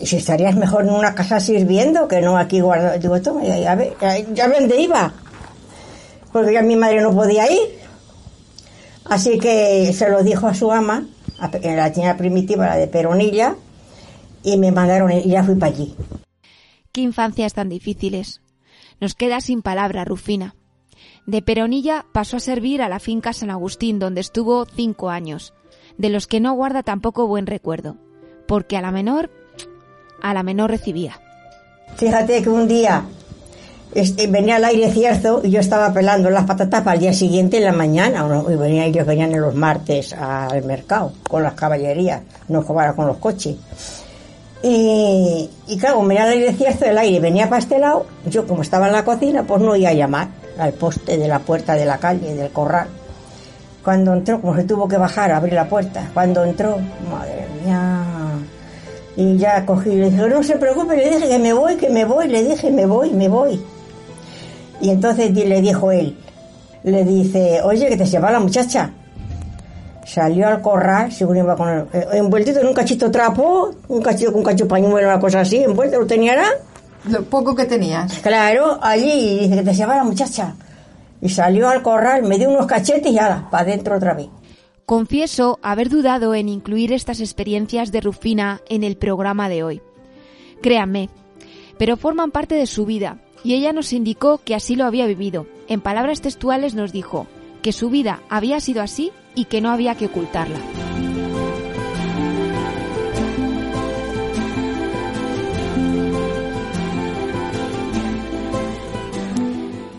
[0.04, 2.98] Si estarías mejor en una casa sirviendo que no aquí guardando.
[2.98, 3.96] Digo, toma, ya, ya, ve-
[4.58, 5.12] dónde iba.
[6.30, 7.80] Porque ya mi madre no podía ir.
[9.06, 11.06] Así que se lo dijo a su ama,
[11.40, 13.54] a la tienda primitiva, la de Peronilla,
[14.42, 15.94] y me mandaron y ya fui para allí.
[16.92, 18.42] Qué infancias tan difíciles.
[19.00, 20.54] Nos queda sin palabra, Rufina.
[21.26, 25.54] De Peronilla pasó a servir a la finca San Agustín, donde estuvo cinco años,
[25.96, 27.96] de los que no guarda tampoco buen recuerdo,
[28.46, 29.30] porque a la menor,
[30.20, 31.18] a la menor recibía.
[31.96, 33.06] Fíjate que un día
[33.94, 37.56] este, venía al aire cierzo y yo estaba pelando las patatas para el día siguiente
[37.56, 38.26] en la mañana.
[38.50, 43.06] Y venía, ellos venían en los martes al mercado con las caballerías, no cobara con
[43.06, 43.56] los coches.
[44.62, 48.06] Y, y claro, venía al aire cierzo, el aire venía para este lado.
[48.26, 51.40] Yo, como estaba en la cocina, pues no iba a llamar al poste de la
[51.40, 52.86] puerta de la calle, del corral.
[53.82, 56.78] Cuando entró, como se tuvo que bajar a abrir la puerta, cuando entró,
[57.10, 58.04] madre mía,
[59.16, 61.90] y ya cogí y le dije, no se preocupe, le dije que me voy, que
[61.90, 63.60] me voy, le dije, me voy, me voy.
[64.80, 66.16] Y entonces le dijo él,
[66.84, 68.90] le dice, oye, que te se va la muchacha.
[70.04, 74.32] Salió al corral, según iba con el, eh, envueltito en un cachito trapo, un cachito
[74.32, 76.48] con un cacho pañuelo, una cosa así, envuelto, lo tenía era.
[77.08, 78.18] Lo poco que tenías.
[78.20, 80.54] Claro, allí, y dice que te va la muchacha.
[81.20, 84.28] Y salió al corral, me dio unos cachetes y ya, para adentro otra vez.
[84.86, 89.82] Confieso haber dudado en incluir estas experiencias de Rufina en el programa de hoy.
[90.60, 91.08] Créanme,
[91.78, 95.46] pero forman parte de su vida y ella nos indicó que así lo había vivido.
[95.68, 97.26] En palabras textuales nos dijo
[97.62, 100.58] que su vida había sido así y que no había que ocultarla.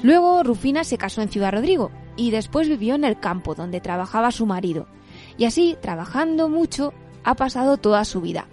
[0.04, 4.32] Luego Rufina se casó en Ciudad Rodrigo y después vivió en el campo donde trabajaba
[4.32, 4.86] su marido.
[5.38, 6.94] Y así, trabajando mucho,
[7.24, 8.48] ha pasado toda su vida.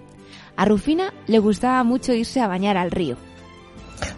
[0.56, 3.16] A Rufina le gustaba mucho irse a bañar al río.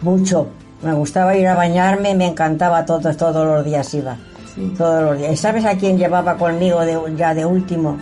[0.01, 0.47] Mucho.
[0.83, 4.17] Me gustaba ir a bañarme, me encantaba todos, todos los días iba.
[4.77, 5.33] Todos los días.
[5.33, 7.97] ¿Y sabes a quién llevaba conmigo de, ya de último?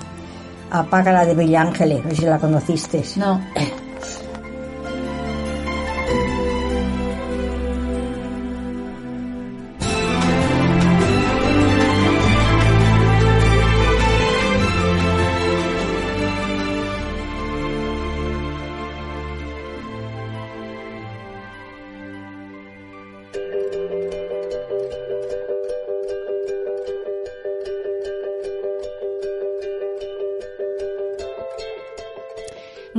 [0.70, 0.84] A
[1.26, 3.04] de Villa Ángeles, no sé si la conociste.
[3.18, 3.42] No.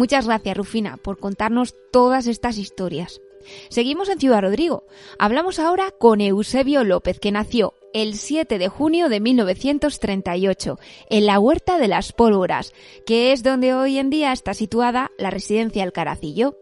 [0.02, 3.20] Muchas gracias, Rufina, por contarnos todas estas historias.
[3.68, 4.84] Seguimos en Ciudad Rodrigo.
[5.16, 11.38] Hablamos ahora con Eusebio López, que nació el 7 de junio de 1938 en la
[11.38, 12.72] Huerta de las Pólvoras,
[13.06, 16.58] que es donde hoy en día está situada la residencia El Caracillo.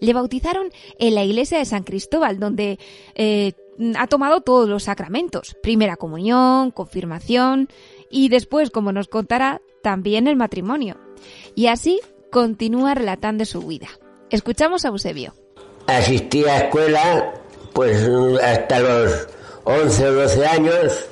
[0.00, 2.80] Le bautizaron en la iglesia de San Cristóbal, donde
[3.14, 3.52] eh,
[3.96, 7.68] ha tomado todos los sacramentos, primera comunión, confirmación
[8.10, 10.96] y después, como nos contará, también el matrimonio.
[11.54, 12.00] Y así
[12.32, 13.86] continúa relatando su vida.
[14.30, 15.34] Escuchamos a Eusebio.
[15.86, 17.34] Asistí a escuela
[17.74, 18.08] pues
[18.42, 19.28] hasta los
[19.64, 21.06] 11 o 12 años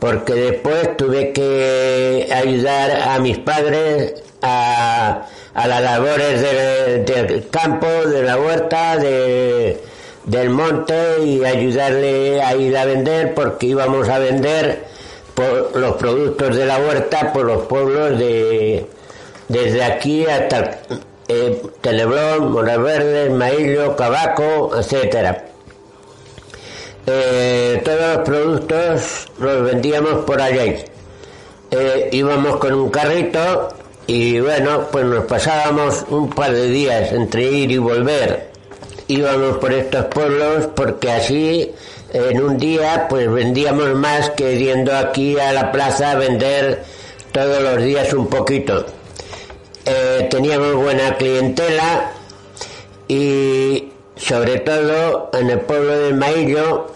[0.00, 8.22] porque después tuve que ayudar a mis padres a, las labores de- del campo, de
[8.24, 9.80] la huerta, de,
[10.24, 14.84] del monte y ayudarle a ir a vender porque íbamos a vender
[15.34, 18.86] por los productos de la huerta por los pueblos de
[19.48, 20.78] desde aquí hasta
[21.28, 25.44] eh, Telebrón, Moras Verdes, Maillo, Cabaco, etcétera.
[27.06, 30.76] Eh, todos los productos los vendíamos por allí.
[31.70, 33.70] Eh, íbamos con un carrito
[34.06, 38.50] y bueno, pues nos pasábamos un par de días entre ir y volver.
[39.08, 41.72] Íbamos por estos pueblos porque así
[42.12, 46.84] en un día pues vendíamos más que yendo aquí a la plaza a vender
[47.32, 48.84] todos los días un poquito.
[49.84, 52.12] Eh, teníamos buena clientela
[53.08, 56.86] y sobre todo en el pueblo de Maillo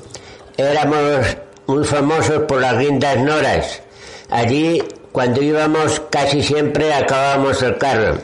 [0.56, 3.82] éramos muy famosos por las guindas noras.
[4.30, 8.18] Allí cuando íbamos casi siempre acabábamos el carro.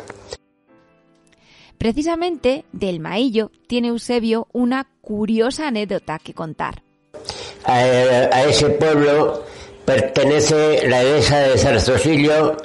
[1.77, 6.83] Precisamente del Maillo tiene Eusebio una curiosa anécdota que contar.
[7.65, 9.43] A, a ese pueblo
[9.85, 12.57] pertenece la dehesa de Zarzosillo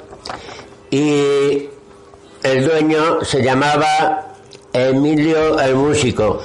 [0.90, 1.68] y
[2.42, 4.34] el dueño se llamaba
[4.72, 6.42] Emilio el Músico.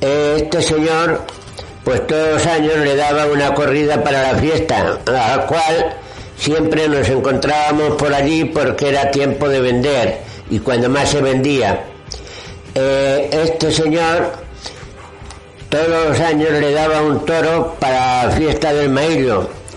[0.00, 1.22] Este señor,
[1.84, 5.96] pues todos los años le daba una corrida para la fiesta, a la cual
[6.36, 11.84] siempre nos encontrábamos por allí porque era tiempo de vender y cuando más se vendía.
[12.74, 14.42] Eh, este señor
[15.72, 19.26] todos los años le daba un toro para la fiesta del maíz.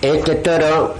[0.02, 0.94] Este toro,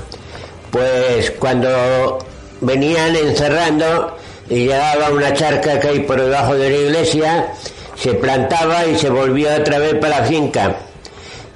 [0.70, 2.18] pues cuando
[2.60, 4.16] venían encerrando
[4.48, 7.52] y llegaba una charca que hay por debajo de la iglesia,
[7.96, 10.76] se plantaba y se volvía otra vez para la finca.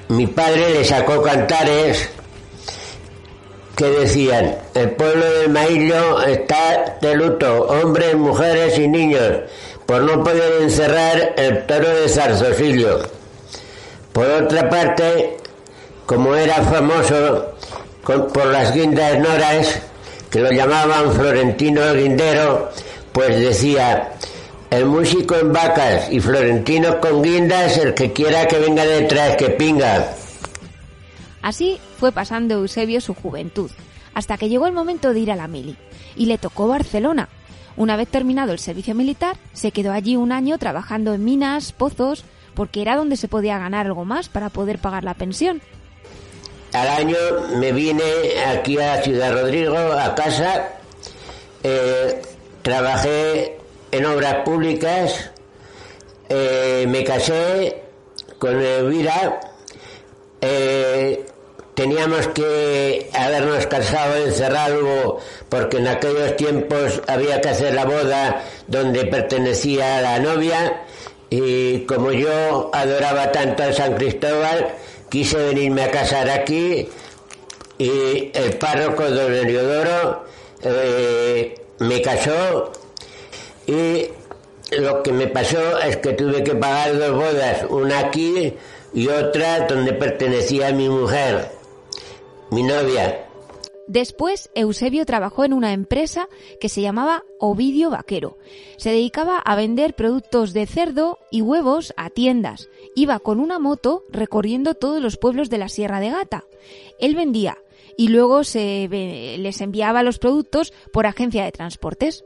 [0.08, 2.08] Mi padre le sacó cantares
[3.76, 9.38] que decían, el pueblo del Maillo está de luto, hombres, mujeres y niños,
[9.86, 13.00] por no poder encerrar el toro de Zarzosillo.
[14.12, 15.38] Por otra parte,
[16.04, 17.54] como era famoso
[18.04, 19.80] por las guindas noras,
[20.30, 22.70] que lo llamaban Florentino Guindero,
[23.12, 24.12] pues decía,
[24.70, 29.50] el músico en vacas y Florentino con guindas, el que quiera que venga detrás, que
[29.50, 30.14] pinga.
[31.42, 33.70] Así fue pasando Eusebio su juventud,
[34.14, 35.76] hasta que llegó el momento de ir a la mili,
[36.14, 37.28] y le tocó Barcelona.
[37.76, 42.24] Una vez terminado el servicio militar, se quedó allí un año trabajando en minas, pozos,
[42.54, 45.60] porque era donde se podía ganar algo más para poder pagar la pensión.
[46.72, 47.16] Al año
[47.56, 48.04] me vine
[48.46, 50.68] aquí a Ciudad Rodrigo, a casa,
[51.64, 52.22] eh,
[52.62, 53.58] trabajé
[53.90, 55.30] en obras públicas,
[56.28, 57.82] eh, me casé
[58.38, 59.40] con Elvira,
[60.40, 61.26] eh,
[61.74, 68.44] teníamos que habernos casado en Cerralbo porque en aquellos tiempos había que hacer la boda
[68.68, 70.84] donde pertenecía la novia.
[71.32, 74.74] Y como yo adoraba tanto a San Cristóbal,
[75.10, 76.88] quise venirme a casar aquí
[77.78, 80.24] y el párroco don Heliodoro
[80.62, 82.72] eh, me casó
[83.66, 84.08] y
[84.78, 88.54] lo que me pasó es que tuve que pagar dos bodas, una aquí
[88.94, 91.50] y otra donde pertenecía mi mujer,
[92.50, 93.26] mi novia.
[93.90, 96.28] Después, Eusebio trabajó en una empresa
[96.60, 98.38] que se llamaba Ovidio Vaquero.
[98.76, 102.68] Se dedicaba a vender productos de cerdo y huevos a tiendas.
[102.94, 106.44] Iba con una moto recorriendo todos los pueblos de la Sierra de Gata.
[107.00, 107.58] Él vendía
[107.96, 108.86] y luego se
[109.40, 112.24] les enviaba los productos por agencia de transportes.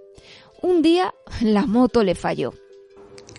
[0.60, 2.52] Un día la moto le falló.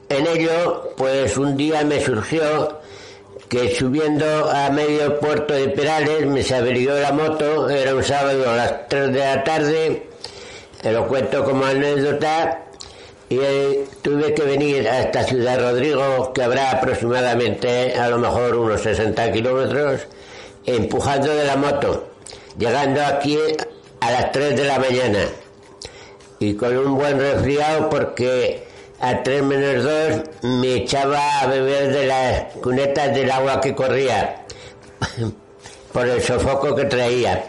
[0.09, 2.79] En ello, pues un día me surgió
[3.49, 8.49] que subiendo a medio puerto de Perales me se averió la moto, era un sábado
[8.49, 10.07] a las 3 de la tarde,
[10.83, 12.63] lo cuento como anécdota,
[13.29, 18.55] y eh, tuve que venir a esta ciudad Rodrigo, que habrá aproximadamente a lo mejor
[18.55, 20.01] unos 60 kilómetros,
[20.65, 22.09] empujando de la moto,
[22.57, 23.37] llegando aquí
[23.99, 25.19] a las 3 de la mañana,
[26.39, 28.64] y con un buen resfriado porque
[29.07, 30.21] a 3 menos 2
[30.61, 34.43] me echaba a beber de las cunetas del agua que corría
[35.93, 37.45] por el sofoco que traía.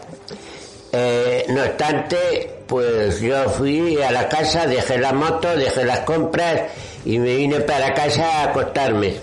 [0.92, 6.62] Eh, no obstante, pues yo fui a la casa, dejé la moto, dejé las compras
[7.05, 9.14] y me vine para casa a acostarme.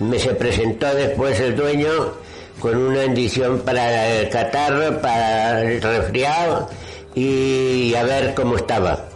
[0.00, 2.14] Me se presentó después el dueño
[2.60, 6.68] con una bendición para el catarro, para el resfriado
[7.14, 9.13] y a ver cómo estaba.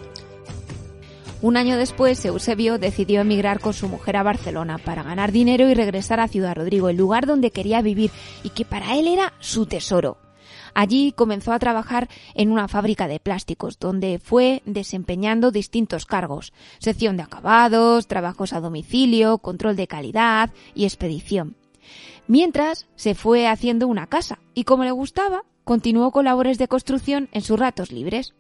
[1.41, 5.75] Un año después, Eusebio decidió emigrar con su mujer a Barcelona para ganar dinero y
[5.75, 8.11] regresar a Ciudad Rodrigo, el lugar donde quería vivir
[8.43, 10.19] y que para él era su tesoro.
[10.75, 17.17] Allí comenzó a trabajar en una fábrica de plásticos, donde fue desempeñando distintos cargos, sección
[17.17, 21.55] de acabados, trabajos a domicilio, control de calidad y expedición.
[22.27, 27.29] Mientras se fue haciendo una casa y como le gustaba, continuó con labores de construcción
[27.31, 28.35] en sus ratos libres.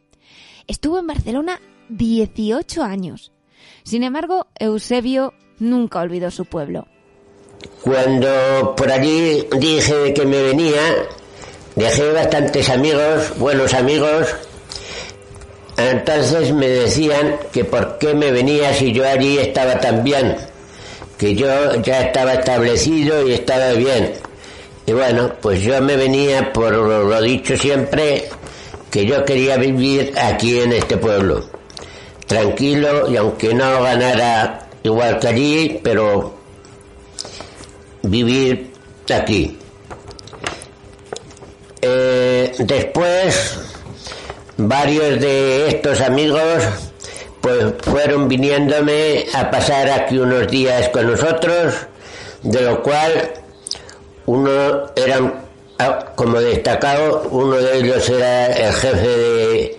[0.66, 3.32] Estuvo en Barcelona 18 años.
[3.84, 6.86] Sin embargo, Eusebio nunca olvidó su pueblo.
[7.82, 10.80] Cuando por allí dije que me venía,
[11.74, 14.28] dejé bastantes amigos, buenos amigos.
[15.76, 20.36] Entonces me decían que por qué me venía si yo allí estaba tan bien.
[21.16, 24.12] que yo ya estaba establecido y estaba bien.
[24.86, 28.28] Y bueno, pues yo me venía por lo dicho siempre,
[28.90, 31.44] que yo quería vivir aquí en este pueblo,
[32.28, 36.34] tranquilo y aunque no ganara igual que allí, pero
[38.02, 38.70] vivir
[39.12, 39.58] aquí.
[41.80, 43.58] Eh, después,
[44.56, 46.62] varios de estos amigos
[47.40, 51.74] pues fueron viniéndome a pasar aquí unos días con nosotros,
[52.42, 53.32] de lo cual
[54.26, 55.32] uno era,
[55.78, 59.77] ah, como destacado, uno de ellos era el jefe de,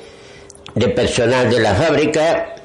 [0.76, 2.56] de personal de la fábrica,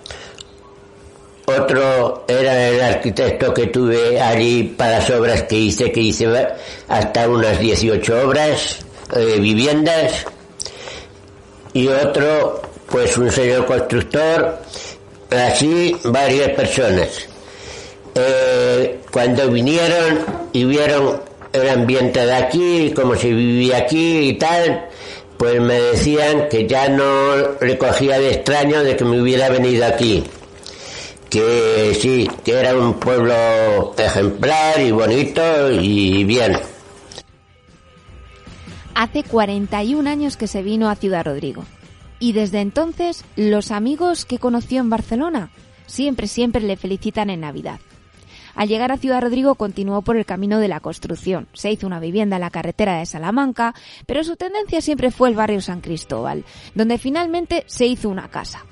[1.46, 6.26] otro era el arquitecto que tuve allí para las obras que hice, que hice
[6.88, 8.78] hasta unas 18 obras,
[9.14, 10.24] eh, viviendas,
[11.74, 14.58] y otro, pues un señor constructor,
[15.30, 17.08] así varias personas.
[18.14, 21.20] Eh, cuando vinieron y vieron
[21.52, 24.88] el ambiente de aquí, cómo se vivía aquí y tal,
[25.36, 30.24] pues me decían que ya no recogía de extraño de que me hubiera venido aquí
[31.34, 33.34] que sí, que era un pueblo
[33.98, 36.56] ejemplar y bonito y bien.
[38.94, 41.64] Hace 41 años que se vino a Ciudad Rodrigo.
[42.20, 45.50] Y desde entonces, los amigos que conoció en Barcelona
[45.86, 47.80] siempre, siempre le felicitan en Navidad.
[48.54, 51.48] Al llegar a Ciudad Rodrigo continuó por el camino de la construcción.
[51.52, 53.74] Se hizo una vivienda en la carretera de Salamanca,
[54.06, 56.44] pero su tendencia siempre fue el barrio San Cristóbal,
[56.74, 58.64] donde finalmente se hizo una casa.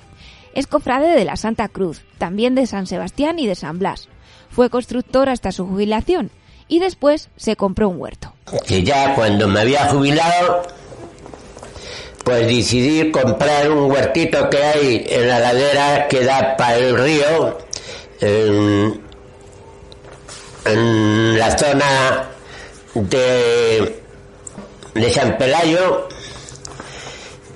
[0.53, 4.07] Es cofrade de la Santa Cruz, también de San Sebastián y de San Blas.
[4.49, 6.29] Fue constructor hasta su jubilación
[6.67, 8.33] y después se compró un huerto.
[8.67, 10.63] Que ya cuando me había jubilado,
[12.23, 17.57] pues decidí comprar un huertito que hay en la ladera que da para el río,
[20.65, 22.29] en la zona
[22.93, 24.01] de,
[24.93, 26.07] de San Pelayo,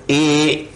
[0.06, 0.68] y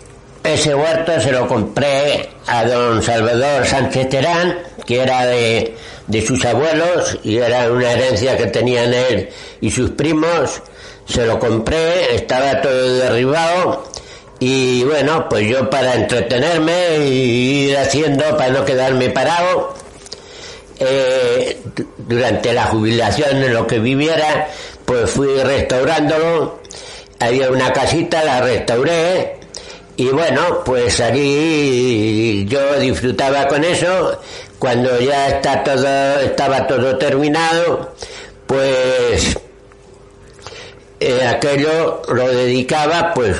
[0.44, 5.76] ese huerto se lo compré a don Salvador Sánchez Terán, que era de,
[6.06, 9.30] de sus abuelos y era una herencia que tenían él
[9.60, 10.62] y sus primos.
[11.06, 13.84] Se lo compré, estaba todo derribado
[14.38, 19.74] y bueno, pues yo para entretenerme y ir haciendo, para no quedarme parado,
[20.80, 21.60] eh,
[22.12, 24.48] durante la jubilación en lo que viviera,
[24.84, 26.60] pues fui restaurándolo.
[27.18, 29.42] Había una casita, la restauré
[29.96, 34.18] y bueno, pues allí yo disfrutaba con eso.
[34.58, 37.94] Cuando ya está todo, estaba todo terminado,
[38.46, 39.36] pues
[41.00, 43.36] eh, aquello lo dedicaba pues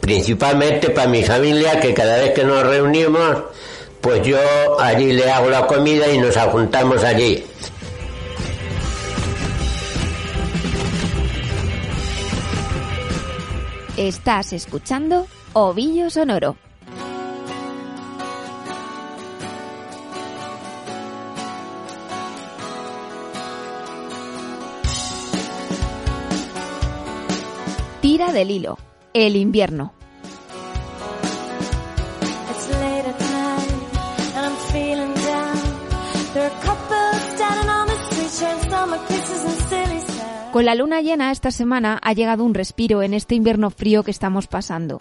[0.00, 3.38] principalmente para mi familia, que cada vez que nos reunimos,
[4.00, 4.38] pues yo
[4.80, 7.44] allí le hago la comida y nos juntamos allí.
[13.98, 16.56] Estás escuchando Ovillo Sonoro.
[28.00, 28.78] Tira del hilo.
[29.12, 29.92] El invierno.
[40.52, 44.10] Con la luna llena esta semana ha llegado un respiro en este invierno frío que
[44.10, 45.00] estamos pasando.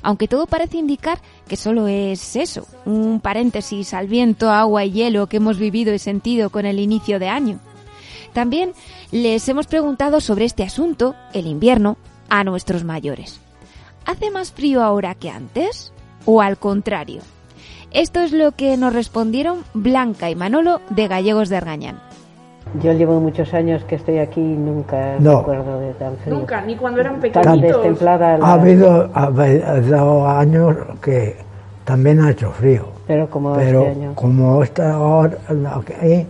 [0.00, 5.26] Aunque todo parece indicar que solo es eso, un paréntesis al viento, agua y hielo
[5.26, 7.58] que hemos vivido y sentido con el inicio de año.
[8.32, 8.74] También
[9.10, 11.96] les hemos preguntado sobre este asunto, el invierno,
[12.28, 13.40] a nuestros mayores.
[14.04, 15.92] ¿Hace más frío ahora que antes?
[16.26, 17.22] ¿O al contrario?
[17.90, 22.11] Esto es lo que nos respondieron Blanca y Manolo de Gallegos de Argañán.
[22.80, 25.38] Yo llevo muchos años que estoy aquí y nunca No.
[25.40, 26.34] recuerdo de tan frío.
[26.36, 27.60] Nunca, ni cuando eran Tan pequeñitos.
[27.82, 31.36] destemplada la- Ha habido, ha habido años que
[31.84, 32.86] también ha hecho frío.
[33.06, 34.14] Pero como Pero este año.
[34.14, 35.36] como esta hora
[36.00, 36.26] ahí,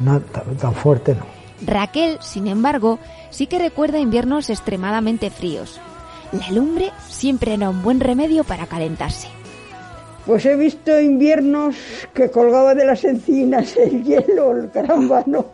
[0.00, 1.24] no tan, tan fuerte no.
[1.64, 2.98] Raquel, sin embargo,
[3.30, 5.80] sí que recuerda inviernos extremadamente fríos.
[6.32, 9.28] La lumbre siempre era un buen remedio para calentarse.
[10.26, 11.76] Pues he visto inviernos
[12.12, 15.44] que colgaba de las encinas el hielo, el caramba, no.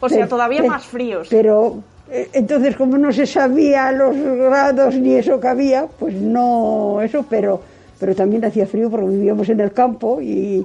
[0.00, 1.28] O sea, todavía pero- más fríos.
[1.30, 1.76] Pero
[2.10, 7.24] eh, entonces como no se sabía los grados ni eso que había, pues no eso,
[7.28, 7.60] pero
[8.00, 10.64] pero también hacía frío porque vivíamos en el campo y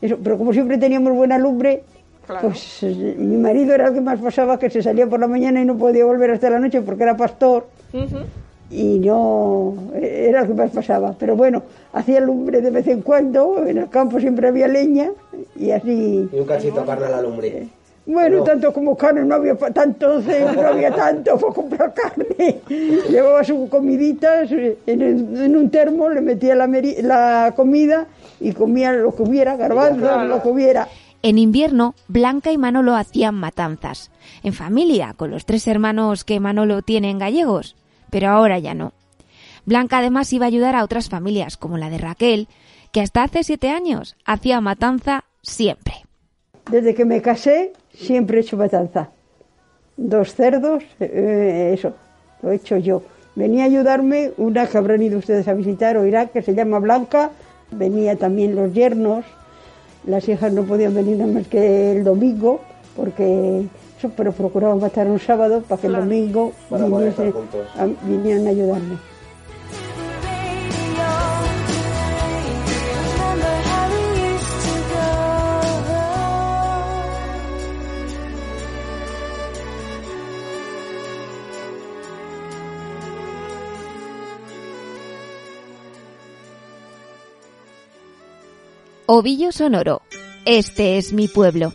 [0.00, 1.84] eso, pero como siempre teníamos buena lumbre,
[2.26, 2.48] Claro.
[2.48, 5.60] pues eh, mi marido era el que más pasaba que se salía por la mañana
[5.60, 7.66] y no podía volver hasta la noche porque era pastor.
[8.72, 11.14] Y no era lo que más pasaba.
[11.18, 11.62] Pero bueno,
[11.92, 15.10] hacía lumbre de vez en cuando, en el campo siempre había leña
[15.56, 16.28] y así.
[16.32, 17.68] Y un cachito de carne a la lumbre.
[18.04, 18.44] Bueno, No.
[18.44, 22.60] tanto como carne no había tanto, no había tanto para comprar carne.
[23.08, 28.06] Llevaba sus comiditas en, el- en un termo, le metía la, meri- la comida
[28.40, 30.88] y comía lo que hubiera, garbanzos, lo que hubiera.
[31.22, 34.10] En invierno, Blanca y Manolo hacían matanzas,
[34.42, 37.76] en familia, con los tres hermanos que Manolo tiene en gallegos,
[38.12, 38.92] pero ahora ya no.
[39.64, 42.46] Blanca además iba a ayudar a otras familias, como la de Raquel,
[42.92, 45.94] que hasta hace siete años hacía matanza siempre.
[46.70, 49.08] Desde que me casé, siempre he hecho matanza.
[49.96, 51.94] Dos cerdos, eh, eso,
[52.42, 53.02] lo he hecho yo.
[53.34, 56.80] Venía a ayudarme una que habrán ido ustedes a visitar o irán, que se llama
[56.80, 57.30] Blanca.
[57.70, 59.24] Venía también los yernos.
[60.04, 62.60] Las hijas no podían venir nada más que el domingo,
[62.94, 63.64] porque
[64.10, 67.66] pero procuraba matar un sábado para que el domingo Para poder viniese- estar juntos.
[67.76, 68.96] a- vinieran a ayudarme.
[89.06, 90.02] Ovillo Sonoro.
[90.44, 91.72] Este es mi pueblo.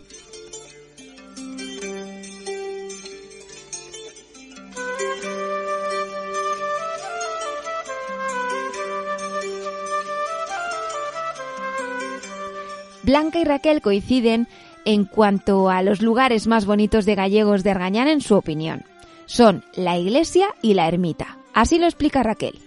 [13.08, 14.48] Blanca y Raquel coinciden
[14.84, 18.82] en cuanto a los lugares más bonitos de gallegos de Argañán en su opinión.
[19.24, 21.38] Son la iglesia y la ermita.
[21.54, 22.58] Así lo explica Raquel.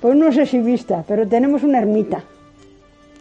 [0.00, 2.22] Pues no sé si vista, pero tenemos una ermita.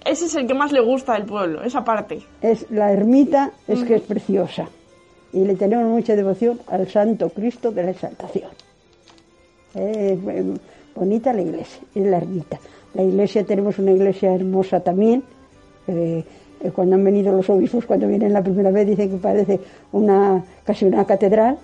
[0.05, 2.21] Ese es el que más le gusta del pueblo, esa parte.
[2.39, 4.67] Es la ermita, es que es preciosa.
[5.33, 8.51] Y le tenemos mucha devoción al Santo Cristo de la Exaltación.
[9.73, 10.53] Es eh,
[10.93, 12.59] bonita la iglesia, es la ermita.
[12.93, 15.23] La iglesia, tenemos una iglesia hermosa también.
[15.87, 16.23] Eh,
[16.61, 19.59] eh, cuando han venido los obispos, cuando vienen la primera vez, dicen que parece
[19.91, 21.57] una casi una catedral,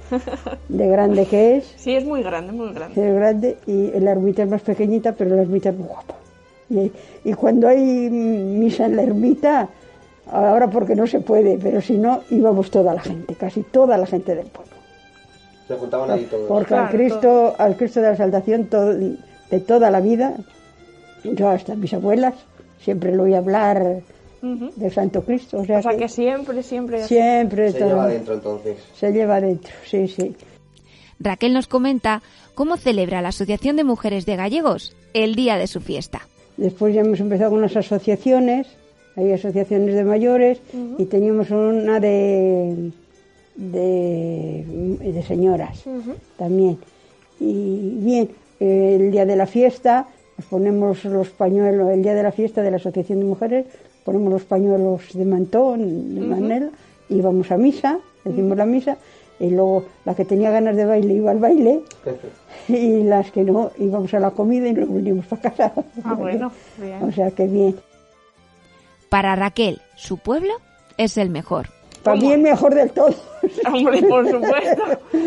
[0.68, 1.74] de grande que es.
[1.76, 3.08] Sí, es muy grande, muy grande.
[3.08, 6.14] Es grande y la ermita es más pequeñita, pero la ermita es muy guapa.
[6.70, 6.92] Y,
[7.24, 9.68] y cuando hay misa en la ermita,
[10.30, 14.06] ahora porque no se puede, pero si no, íbamos toda la gente, casi toda la
[14.06, 14.72] gente del pueblo.
[15.66, 16.46] Se juntaban ahí todos.
[16.48, 20.34] Porque al Cristo, al Cristo de la Saltación todo- de toda la vida,
[21.24, 22.34] yo hasta mis abuelas,
[22.80, 24.00] siempre lo oí hablar
[24.42, 24.70] Ujú.
[24.76, 25.58] del Santo Cristo.
[25.58, 27.04] O sea, O sea que que siempre, siempre.
[27.04, 28.76] siempre Se todo- lleva adentro entonces.
[28.94, 30.34] se lleva adentro, sí, sí.
[31.20, 32.22] Raquel nos comenta
[32.54, 36.28] cómo celebra la Asociación de Mujeres de Gallegos el día de su fiesta.
[36.56, 38.66] Después ya hemos empezado con las asociaciones,
[39.16, 40.60] hay asociaciones de mayores
[40.98, 42.90] y teníamos una de,
[43.56, 44.64] de,
[45.00, 45.84] de señoras
[46.36, 46.78] también.
[47.40, 50.06] Y bien, eh, el día de la fiesta,
[50.50, 53.66] ponemos los pañuelos, el día de la fiesta de la Asociación de Mujeres,
[54.04, 56.70] ponemos los pañuelos de mantón, de manera,
[57.08, 58.96] y vamos a misa, decimos la misa,
[59.40, 61.80] y luego la que tenía ganas de baile iba al baile,
[62.68, 65.72] y las que no íbamos a la comida y nos venimos para casa.
[66.04, 67.02] Ah, bueno, bien.
[67.02, 67.76] O sea que bien.
[69.08, 70.54] Para Raquel, su pueblo
[70.96, 71.68] es el mejor.
[72.02, 73.14] Para mí el mejor del todo.
[73.72, 74.82] Hombre, por supuesto.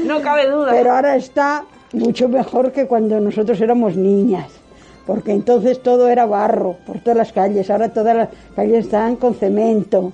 [0.06, 0.72] No cabe duda.
[0.72, 4.61] Pero ahora está mucho mejor que cuando nosotros éramos niñas.
[5.06, 7.70] Porque entonces todo era barro por todas las calles.
[7.70, 10.12] Ahora todas las calles están con cemento.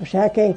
[0.00, 0.54] O sea que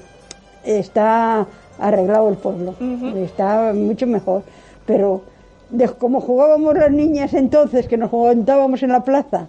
[0.63, 1.45] está
[1.79, 2.75] arreglado el pueblo.
[3.17, 4.43] Está mucho mejor.
[4.85, 5.21] Pero
[5.69, 9.47] de como jugábamos las niñas entonces, que nos juntábamos en la plaza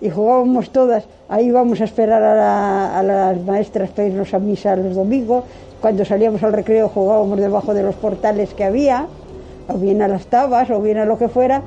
[0.00, 4.38] y jugábamos todas, ahí íbamos a esperar a, la- a las maestras para irnos a
[4.38, 5.44] misa los domingos.
[5.80, 9.06] Cuando salíamos al recreo jugábamos debajo de los portales que había,
[9.68, 11.62] o bien a las tabas, o bien a lo que fuera.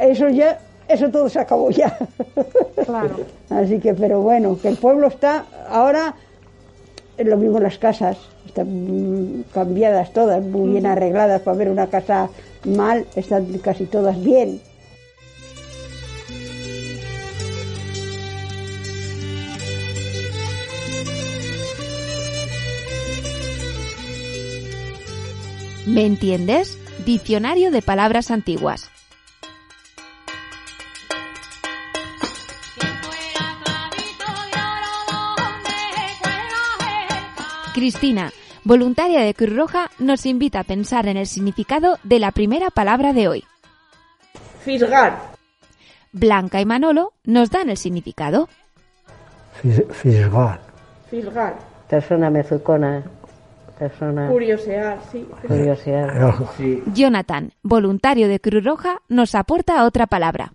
[0.00, 1.96] Eso ya, eso todo se acabó ya.
[2.84, 3.20] Claro.
[3.50, 6.14] Así que, pero bueno, que el pueblo está ahora,
[7.16, 12.30] es lo mismo las casas, están cambiadas todas, muy bien arregladas para ver una casa
[12.64, 14.60] mal, están casi todas bien.
[25.86, 26.76] ¿Me entiendes?
[27.06, 28.90] Diccionario de palabras antiguas.
[37.78, 38.32] Cristina,
[38.64, 43.12] voluntaria de Cruz Roja, nos invita a pensar en el significado de la primera palabra
[43.12, 43.44] de hoy.
[44.64, 45.18] Fisgar.
[46.12, 48.48] Blanca y Manolo nos dan el significado.
[49.62, 50.60] Fis- Fisgal.
[51.08, 51.56] Fisgar.
[51.88, 53.02] Persona mezucona,
[53.78, 55.26] persona Curiosear, sí.
[55.46, 56.34] curiosidad.
[56.92, 60.52] Jonathan, voluntario de Cruz Roja, nos aporta otra palabra.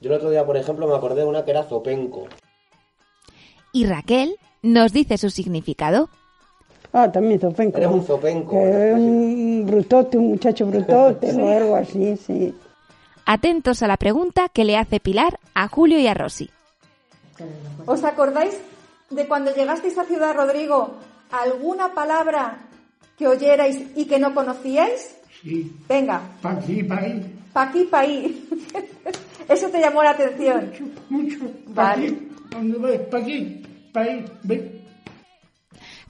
[0.00, 2.26] Yo el otro día, por ejemplo, me acordé de una que era zopenco.
[3.72, 6.08] Y Raquel nos dice su significado.
[6.92, 7.76] Ah, también zopenco.
[7.76, 8.50] Eres un zopenco.
[8.52, 12.54] Que es un brutote, un muchacho brutote o algo así, sí.
[13.26, 16.50] Atentos a la pregunta que le hace Pilar a Julio y a Rosy.
[17.86, 18.56] ¿Os acordáis
[19.10, 20.94] de cuando llegasteis a Ciudad Rodrigo
[21.30, 22.58] alguna palabra
[23.18, 25.14] que oyerais y que no conocíais?
[25.42, 25.70] Sí.
[25.88, 27.34] Venga, Pa' aquí, pa' ahí.
[27.52, 28.48] pa' aquí, pa' ahí.
[29.48, 30.72] Eso te llamó la atención.
[31.10, 31.38] Mucho.
[31.74, 32.06] Pa' Vale.
[32.06, 32.28] aquí.
[32.50, 33.00] ¿Dónde vais?
[33.02, 33.62] Pa' aquí.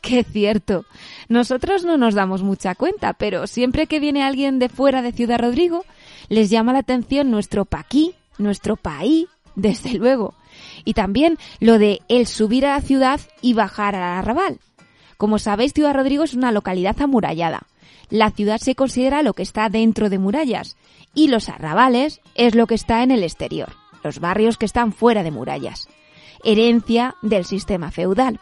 [0.01, 0.85] Qué cierto.
[1.29, 5.41] Nosotros no nos damos mucha cuenta, pero siempre que viene alguien de fuera de Ciudad
[5.41, 5.85] Rodrigo,
[6.29, 10.35] les llama la atención nuestro paquí, nuestro paí, desde luego.
[10.85, 14.61] Y también lo de el subir a la ciudad y bajar al arrabal.
[15.17, 17.67] Como sabéis, Ciudad Rodrigo es una localidad amurallada.
[18.09, 20.77] La ciudad se considera lo que está dentro de murallas
[21.13, 25.23] y los arrabales es lo que está en el exterior, los barrios que están fuera
[25.23, 25.89] de murallas.
[26.45, 28.41] Herencia del sistema feudal.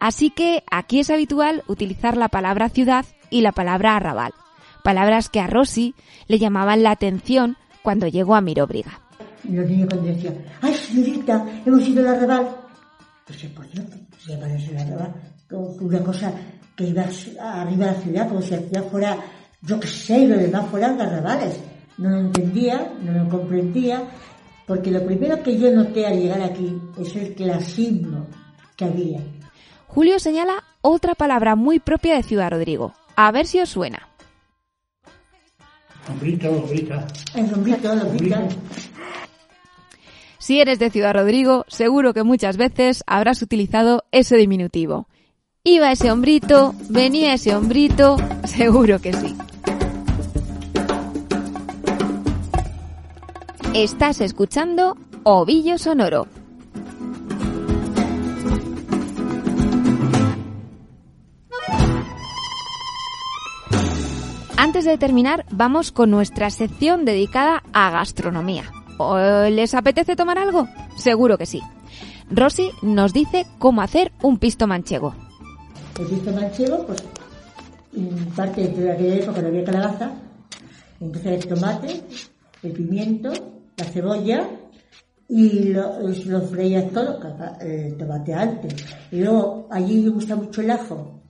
[0.00, 4.32] Así que aquí es habitual utilizar la palabra ciudad y la palabra arrabal,
[4.82, 5.94] palabras que a Rosy
[6.26, 9.00] le llamaban la atención cuando llegó a Miróbriga.
[9.44, 12.56] Y los niños cuando decían, ¡ay, señorita, hemos ido al arrabal!
[13.26, 13.86] Pues Dios,
[14.18, 15.14] se llama eso el arrabal.
[15.48, 16.32] Como una cosa
[16.76, 17.02] que iba
[17.40, 19.18] arriba de la ciudad, como si la ciudad fuera,
[19.62, 21.60] yo qué sé, lo demás fueran arrabales.
[21.98, 24.02] No lo entendía, no lo comprendía,
[24.72, 28.26] porque lo primero que yo noté al llegar aquí es el clasismo
[28.74, 29.20] que había.
[29.86, 32.94] Julio señala otra palabra muy propia de Ciudad Rodrigo.
[33.14, 34.08] A ver si os suena.
[36.08, 37.06] Hombrito, hombrita.
[37.34, 38.38] El hombrito, el hombrito.
[40.38, 45.06] Si eres de Ciudad Rodrigo, seguro que muchas veces habrás utilizado ese diminutivo.
[45.64, 48.16] Iba ese hombrito, venía ese hombrito,
[48.46, 49.36] seguro que sí.
[53.74, 56.26] Estás escuchando Ovillo Sonoro.
[64.58, 68.64] Antes de terminar, vamos con nuestra sección dedicada a gastronomía.
[68.98, 70.68] ¿O ¿Les apetece tomar algo?
[70.98, 71.62] Seguro que sí.
[72.30, 75.14] Rosy nos dice cómo hacer un pisto manchego.
[75.98, 77.02] El pisto manchego, pues,
[77.96, 80.12] en parte de aquella época no había calabaza,
[81.00, 82.02] entonces el tomate,
[82.62, 83.32] el pimiento,
[83.82, 84.48] la cebolla
[85.28, 88.74] y lo, lo freías todo, capa- el tomate antes.
[89.10, 91.20] Y luego allí me gusta mucho el ajo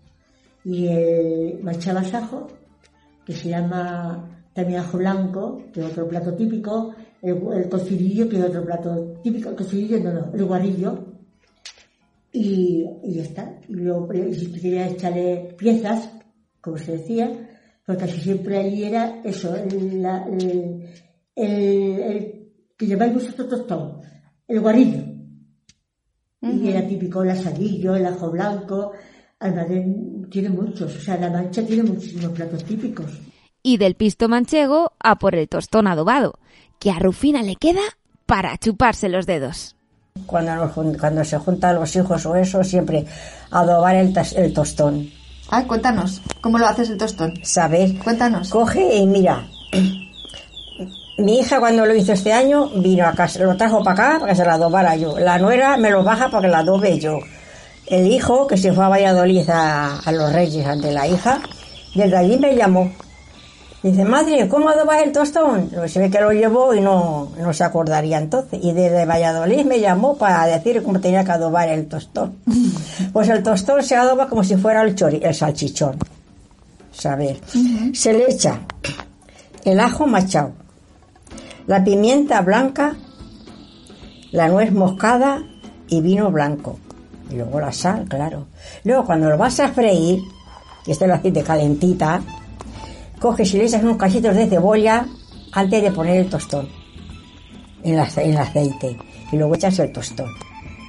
[0.65, 2.47] y el manchabas ajo,
[3.25, 7.69] que se llama también ajo blanco, que es otro plato típico, el, el
[8.29, 11.05] que es otro plato típico, el cocidillo no, no, el guarillo,
[12.33, 13.61] y, y ya está.
[13.69, 16.11] Y luego, si tú querías echarle piezas,
[16.61, 17.49] como se decía,
[17.87, 19.55] pues casi siempre allí era eso,
[21.37, 22.42] el
[22.83, 24.01] que llamáis vosotros tostón,
[24.49, 25.03] el guarillo.
[26.43, 28.93] Y era típico el asadillo, el ajo blanco.
[29.39, 33.07] Almadén tiene muchos, o sea, La Mancha tiene muchísimos platos típicos.
[33.63, 36.35] Y del pisto manchego a por el tostón adobado,
[36.81, 37.83] que a Rufina le queda
[38.27, 39.77] para chuparse los dedos.
[40.27, 43.07] Cuando, nos jun- cuando se juntan los hijos o eso, siempre
[43.53, 44.13] adobar el,
[44.53, 45.09] tostón.
[45.49, 47.35] Ay, cuéntanos, ¿cómo lo haces el tostón?
[47.45, 47.97] Saber.
[47.99, 48.49] Cuéntanos.
[48.51, 49.47] Coge y mira.
[51.19, 54.33] Mi hija cuando lo hizo este año vino a casa, lo trajo para acá para
[54.33, 55.19] que se lo adobara yo.
[55.19, 57.19] La nuera me lo baja para que la adobe yo.
[57.87, 61.41] El hijo que se fue a Valladolid a, a los Reyes ante la hija,
[61.95, 62.91] desde allí me llamó.
[63.83, 65.69] Dice, madre, ¿cómo adobas el tostón?
[65.89, 68.61] Se ve que lo llevó y no, no se acordaría entonces.
[68.63, 72.37] Y desde Valladolid me llamó para decir cómo tenía que adobar el tostón.
[73.13, 75.99] Pues el tostón se adoba como si fuera el chori, el salchichón.
[76.93, 77.41] Saber.
[77.93, 78.61] Se le echa
[79.65, 80.53] el ajo machado,
[81.67, 82.97] la pimienta blanca,
[84.31, 85.43] la nuez moscada
[85.89, 86.79] y vino blanco.
[87.31, 88.47] Y luego la sal, claro.
[88.85, 90.21] Luego cuando lo vas a freír,
[90.87, 92.21] y este lo aceite calentita,
[93.21, 95.07] coges y le echas unos cachitos de cebolla
[95.53, 96.69] antes de poner el tostón
[97.85, 98.97] en, la- en el aceite.
[99.31, 100.29] Y luego echas el tostón.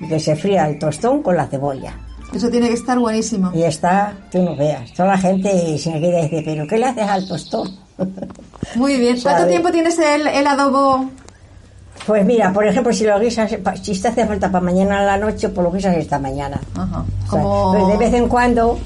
[0.01, 1.93] Y que se fría el tostón con la cebolla.
[2.34, 3.51] Eso tiene que estar buenísimo.
[3.53, 4.91] Y está, tú no veas.
[4.93, 7.69] Toda la gente se me queda y dice, ¿pero qué le haces al tostón?
[8.75, 9.19] Muy bien.
[9.21, 11.09] ¿Cuánto tiempo tienes el, el adobo?
[12.07, 15.17] Pues mira, por ejemplo, si lo guisas, si te hace falta para mañana a la
[15.17, 16.59] noche, pues lo guisas esta mañana.
[16.75, 17.03] Ajá.
[17.29, 18.77] Como- pues de vez en cuando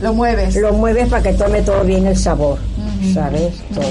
[0.00, 0.54] lo mueves.
[0.56, 2.58] Lo mueves para que tome todo bien el sabor,
[3.14, 3.54] ¿sabes?
[3.74, 3.84] Todo.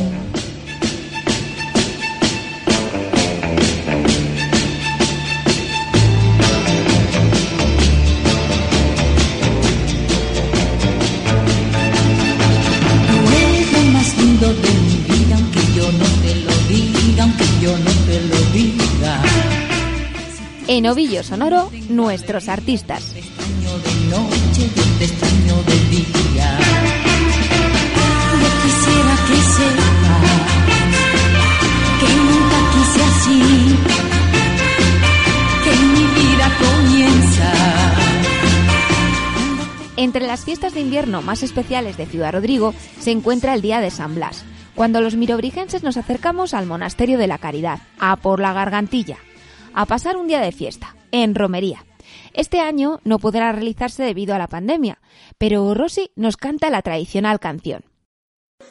[35.64, 37.52] Que mi vida comienza.
[39.98, 43.92] Entre las fiestas de invierno más especiales de Ciudad Rodrigo se encuentra el Día de
[43.92, 48.54] San Blas, cuando los mirobrigenses nos acercamos al Monasterio de la Caridad, a por la
[48.54, 49.18] Gargantilla,
[49.78, 51.86] a pasar un día de fiesta, en romería.
[52.34, 54.98] Este año no podrá realizarse debido a la pandemia,
[55.38, 57.84] pero Rosy nos canta la tradicional canción.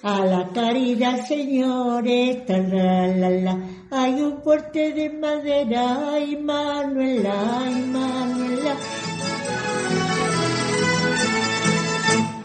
[0.02, 3.56] A la caridad, señores, taralala,
[3.92, 8.76] hay un fuerte de madera, ay Manuela, ay Manuela.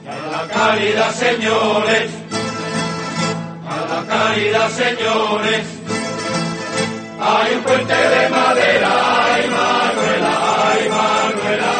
[0.07, 2.11] A la caridad, señores.
[3.67, 5.80] A la caridad, señores.
[7.23, 8.89] Hay un puente de madera,
[9.25, 11.73] ay Manuela, ay Manuela.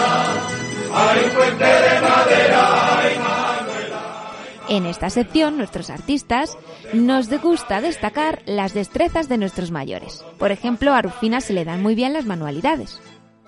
[0.94, 4.32] Hay un puente de madera, ay Manuela.
[4.70, 6.58] En esta sección, nuestros artistas
[6.94, 10.24] nos gusta destacar las destrezas de nuestros mayores.
[10.38, 13.02] Por ejemplo, a Rufina se le dan muy bien las manualidades.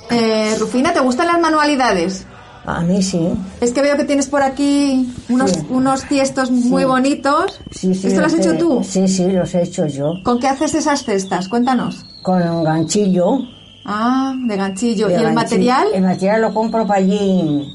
[0.09, 2.25] Eh, Rufina, ¿te gustan las manualidades?
[2.65, 3.29] A mí sí.
[3.59, 7.59] Es que veo que tienes por aquí unos, unos tiestos muy bonitos.
[7.71, 8.81] Sí, sí, ¿Esto lo has hecho he- tú?
[8.83, 10.13] Sí, sí, los he hecho yo.
[10.23, 11.49] ¿Con qué haces esas cestas?
[11.49, 12.05] Cuéntanos.
[12.21, 13.39] Con un ganchillo.
[13.85, 15.07] Ah, de ganchillo.
[15.09, 15.87] de ¿Y el material?
[15.93, 17.67] El material lo compro para allí.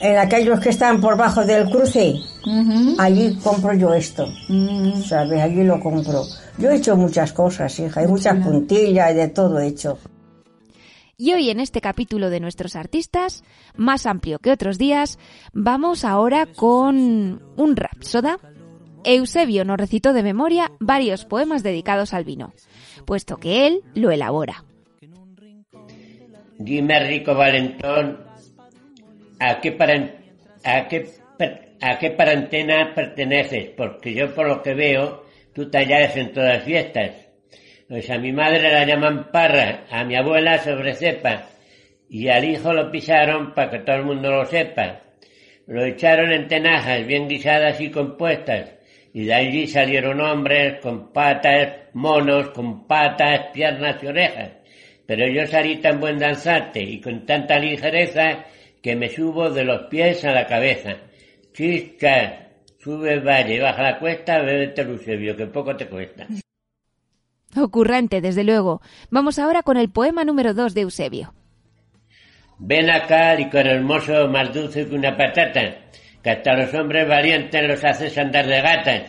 [0.00, 2.14] En aquellos que están por bajo del cruce.
[2.98, 4.26] Allí compro yo esto.
[4.48, 5.02] Mm.
[5.02, 5.40] ¿Sabes?
[5.42, 6.22] Allí lo compro.
[6.58, 8.00] Yo he hecho muchas cosas, hija.
[8.00, 9.98] Hay muchas puntillas y de todo he hecho.
[11.20, 13.44] Y hoy en este capítulo de nuestros artistas,
[13.76, 15.18] más amplio que otros días,
[15.52, 18.38] vamos ahora con un rapsoda.
[19.04, 22.54] Eusebio nos recitó de memoria varios poemas dedicados al vino,
[23.04, 24.64] puesto que él lo elabora.
[26.56, 28.24] Dime, rico valentón,
[29.40, 30.12] ¿a qué, paran-
[30.64, 31.06] a qué,
[31.82, 33.68] a qué parentela perteneces?
[33.76, 37.10] Porque yo, por lo que veo, tú te en todas fiestas.
[37.90, 41.48] Pues a mi madre la llaman parra, a mi abuela sobrecepa,
[42.08, 45.00] y al hijo lo pisaron para que todo el mundo lo sepa.
[45.66, 48.76] Lo echaron en tenajas bien guisadas y compuestas,
[49.12, 54.50] y de allí salieron hombres con patas, monos con patas, piernas y orejas.
[55.04, 58.44] Pero yo salí tan buen danzante y con tanta ligereza
[58.80, 60.96] que me subo de los pies a la cabeza.
[61.52, 66.28] Chisca, sube valle, baja la cuesta, bébete el Eusebio, que poco te cuesta.
[67.56, 68.80] Ocurrente, desde luego.
[69.10, 71.34] Vamos ahora con el poema número 2 de Eusebio.
[72.58, 75.78] Ven acá, licor hermoso, más dulce que una patata,
[76.22, 79.02] que hasta los hombres valientes los haces andar de gatas.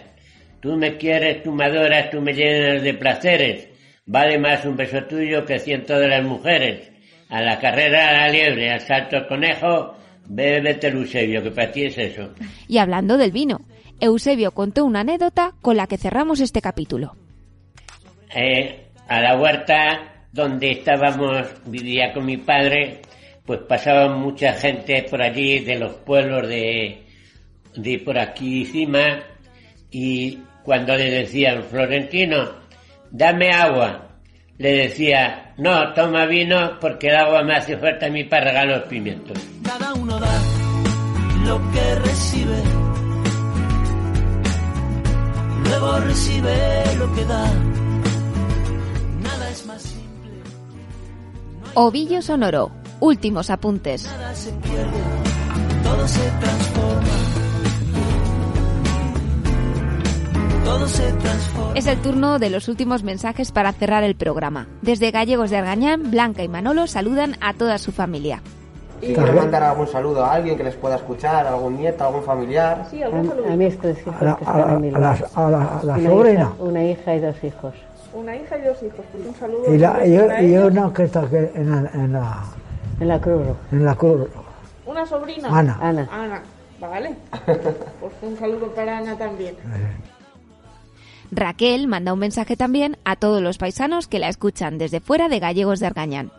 [0.61, 3.67] Tú me quieres, tú me adoras, tú me llenas de placeres.
[4.05, 6.91] Vale más un beso tuyo que ciento de las mujeres.
[7.29, 9.95] A la carrera a la liebre, al salto al conejo,
[10.27, 12.33] bébete el Eusebio, que para ti es eso.
[12.67, 13.61] Y hablando del vino,
[13.99, 17.15] Eusebio contó una anécdota con la que cerramos este capítulo.
[18.33, 23.01] Eh, a la huerta donde estábamos, vivía con mi padre,
[23.45, 27.05] pues pasaba mucha gente por allí de los pueblos de,
[27.75, 29.19] de por aquí encima
[29.91, 32.49] y cuando le decían, Florentino,
[33.09, 34.11] dame agua,
[34.57, 38.67] le decía, no, toma vino porque el agua me hace falta a mí para regar
[38.67, 39.37] los pimientos.
[39.63, 40.41] Cada uno da
[41.45, 42.63] lo que recibe.
[45.65, 46.55] Luego recibe
[46.97, 47.70] lo que da.
[51.73, 52.71] Ovillo Sonoro.
[52.99, 54.05] Últimos apuntes.
[54.05, 54.91] nada se pierde.
[55.83, 57.07] Todo se transforma.
[60.65, 61.71] Todo se transforma.
[61.75, 64.67] Es el turno de los últimos mensajes para cerrar el programa.
[64.81, 68.41] Desde Gallegos de Argañán, Blanca y Manolo saludan a toda su familia.
[68.99, 72.85] ¿Quieren mandar algún saludo a alguien que les pueda escuchar, algún nieto, algún familiar?
[72.91, 73.47] Sí, algún saludo.
[73.47, 73.49] a
[74.11, 74.77] A la- a la-
[75.33, 76.39] a la- a la Una sobrina.
[76.41, 77.73] hija- una hija y dos hijos.
[78.13, 79.05] Una hija y dos hijos.
[79.11, 79.73] Pues un saludo.
[79.73, 80.71] Y, la, y, para y ellos.
[80.71, 82.43] una que está aquí en la, en la,
[82.99, 83.41] En la cruz.
[83.71, 84.27] en la cruz.
[84.85, 85.47] Una sobrina.
[85.49, 85.77] Ana.
[85.81, 86.09] Ana.
[86.11, 86.41] Ana.
[86.79, 87.15] Vale.
[87.45, 89.55] Pues un saludo para Ana también.
[91.31, 95.39] Raquel manda un mensaje también a todos los paisanos que la escuchan desde fuera de
[95.39, 96.31] Gallegos de Argañán.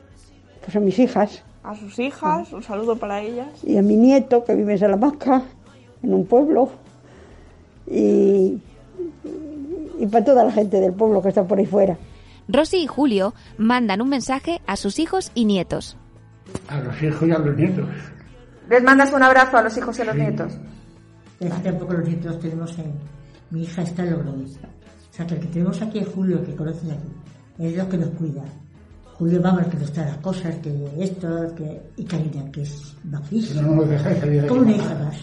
[0.64, 3.48] Pues a mis hijas A sus hijas, un saludo para ellas.
[3.62, 5.42] y a mi nieto que vive en Salamanca,
[6.02, 6.68] en un pueblo.
[7.86, 8.60] Y,
[9.98, 11.96] y para toda la gente del pueblo que está por ahí fuera.
[12.48, 15.96] Rosy y Julio mandan un mensaje a sus hijos y nietos.
[16.68, 17.88] A los hijos y a los nietos.
[18.68, 20.52] ¿Les mandas un abrazo a los hijos y a los nietos?
[21.40, 22.92] Es que tampoco los nietos tenemos en...
[23.50, 24.44] Mi hija está en Logroño.
[24.44, 27.08] O sea, que el que tenemos aquí es Julio, que conoces aquí.
[27.58, 28.42] Es lo que nos cuida.
[29.18, 31.82] Julio, vamos, que no está las cosas, que esto, que...
[31.96, 33.62] Y Karina, que es bajísima.
[33.62, 35.16] No nos dejáis salir de Como una hija más.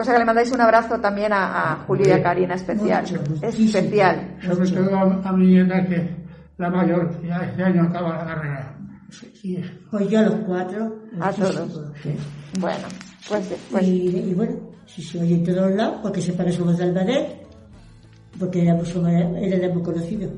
[0.00, 3.04] O sea que le mandáis un abrazo también a, a Julio y a Karina especial.
[3.42, 4.36] Especial.
[4.42, 6.08] Sobre todo a, a mi nieta, que
[6.56, 8.74] la mayor, ya este año acaba la carrera.
[9.42, 9.56] Y,
[9.90, 10.96] Pues yo a los cuatro.
[11.20, 11.92] A sí, todos.
[12.02, 12.10] sí.
[12.60, 12.86] Bueno,
[13.28, 16.76] pues, pues Y, y bueno, si se oye en todos lados, porque se parece somos
[16.78, 17.46] de Albadet,
[18.38, 20.30] porque éramos, era muy conocido.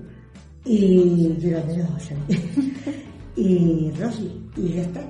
[0.64, 2.16] Y yo la veo, o sea,
[3.36, 5.00] y Rosy, y ya está.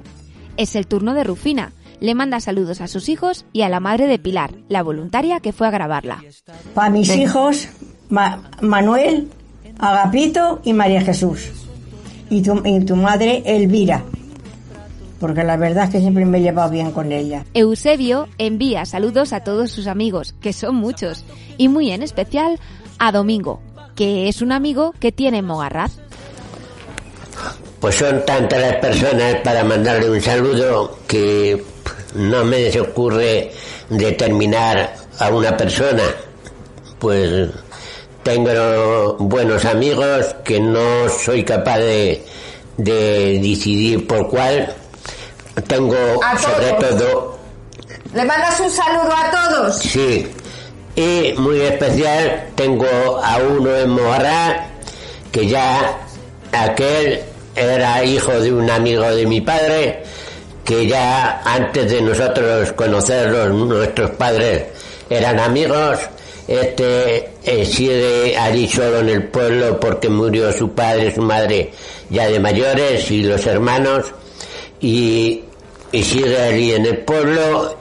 [0.57, 1.73] Es el turno de Rufina.
[2.01, 5.53] Le manda saludos a sus hijos y a la madre de Pilar, la voluntaria que
[5.53, 6.23] fue a grabarla.
[6.75, 7.69] Para mis hijos,
[8.09, 9.29] Ma- Manuel,
[9.79, 11.51] Agapito y María Jesús.
[12.31, 14.03] Y tu, y tu madre, Elvira.
[15.19, 17.45] Porque la verdad es que siempre me he llevado bien con ella.
[17.53, 21.25] Eusebio envía saludos a todos sus amigos, que son muchos,
[21.59, 22.59] y muy en especial
[22.99, 23.61] a Domingo,
[23.95, 25.99] que es un amigo que tiene en Mogarraz.
[27.81, 31.63] Pues son tantas las personas para mandarle un saludo que
[32.15, 33.53] no me se ocurre
[33.89, 36.03] determinar a una persona.
[36.99, 37.49] Pues
[38.23, 42.25] tengo buenos amigos que no soy capaz de,
[42.77, 44.75] de decidir por cuál.
[45.67, 46.99] Tengo A sobre todos.
[46.99, 47.41] todo
[48.15, 49.77] le mandas un saludo a todos.
[49.79, 50.27] Sí,
[50.97, 52.87] y muy especial tengo
[53.23, 54.67] a uno en Mojarra,
[55.31, 56.01] que ya
[56.53, 57.21] aquel
[57.55, 60.03] era hijo de un amigo de mi padre,
[60.71, 64.67] que ya antes de nosotros conocerlos, nuestros padres
[65.11, 65.99] eran amigos.
[66.47, 71.73] Este eh, sigue allí solo en el pueblo porque murió su padre, su madre
[72.09, 74.13] ya de mayores y los hermanos
[74.81, 75.43] y,
[75.91, 77.77] y sigue allí en el pueblo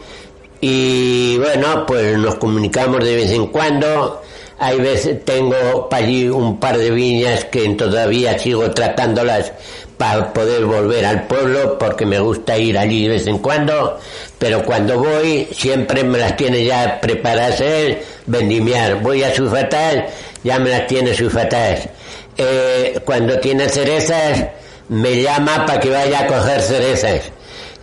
[0.60, 4.24] y bueno, pues nos comunicamos de vez en cuando.
[4.58, 9.54] Hay veces tengo para allí un par de viñas que todavía sigo tratándolas
[10.00, 14.00] para poder volver al pueblo porque me gusta ir allí de vez en cuando,
[14.38, 19.02] pero cuando voy siempre me las tiene ya preparadas él, vendimiar.
[19.02, 20.08] Voy a su fatal,
[20.42, 21.92] ya me las tiene su fatal.
[22.38, 24.46] Eh, cuando tiene cerezas,
[24.88, 27.22] me llama para que vaya a coger cerezas.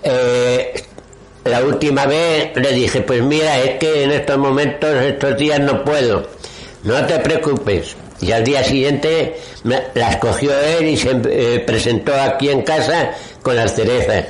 [0.03, 0.73] Eh,
[1.45, 5.85] la última vez le dije, pues mira, es que en estos momentos, estos días no
[5.85, 6.27] puedo.
[6.83, 7.95] No te preocupes.
[8.21, 13.13] Y al día siguiente me- las cogió él y se eh, presentó aquí en casa
[13.43, 14.25] con las cerezas.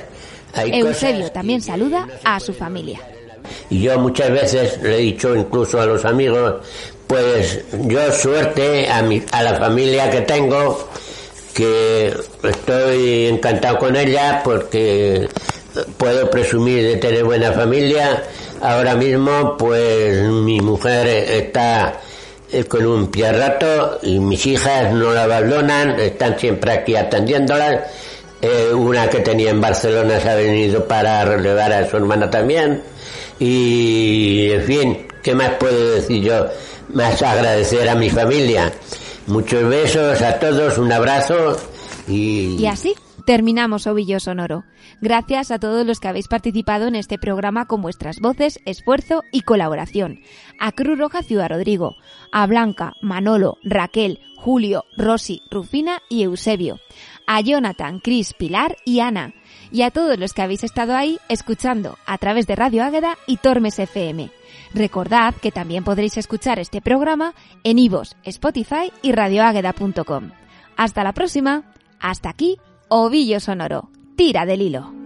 [0.54, 3.00] Hay Eusebio también saluda a su familia.
[3.70, 6.56] y yo muchas veces le he dicho incluso a los amigos,
[7.06, 10.88] pues yo suerte a, mi, a la familia que tengo,
[11.54, 12.12] que
[12.42, 15.28] estoy encantado con ella porque
[15.96, 18.24] puedo presumir de tener buena familia.
[18.60, 22.00] Ahora mismo pues mi mujer está
[22.68, 27.80] con un pie rato y mis hijas no la abandonan, están siempre aquí atendiéndolas.
[28.40, 32.82] Eh, una que tenía en Barcelona se ha venido para relevar a su hermana también.
[33.38, 36.46] Y, en fin, ¿qué más puedo decir yo?
[36.92, 38.72] Más agradecer a mi familia.
[39.26, 41.56] Muchos besos a todos, un abrazo
[42.06, 42.56] y...
[42.60, 42.94] Y así
[43.26, 44.64] terminamos Ovillo Sonoro.
[45.02, 49.42] Gracias a todos los que habéis participado en este programa con vuestras voces, esfuerzo y
[49.42, 50.20] colaboración.
[50.58, 51.96] A Cruz Roja Ciudad Rodrigo,
[52.32, 56.78] a Blanca, Manolo, Raquel, Julio, Rosy, Rufina y Eusebio.
[57.26, 59.34] A Jonathan, Cris, Pilar y Ana.
[59.72, 63.38] Y a todos los que habéis estado ahí escuchando a través de Radio Águeda y
[63.38, 64.30] Tormes FM.
[64.72, 70.30] Recordad que también podréis escuchar este programa en Ivos, Spotify y radioágueda.com.
[70.76, 71.64] Hasta la próxima.
[71.98, 72.58] Hasta aquí,
[72.88, 73.90] Ovillo Sonoro.
[74.14, 75.05] Tira del hilo.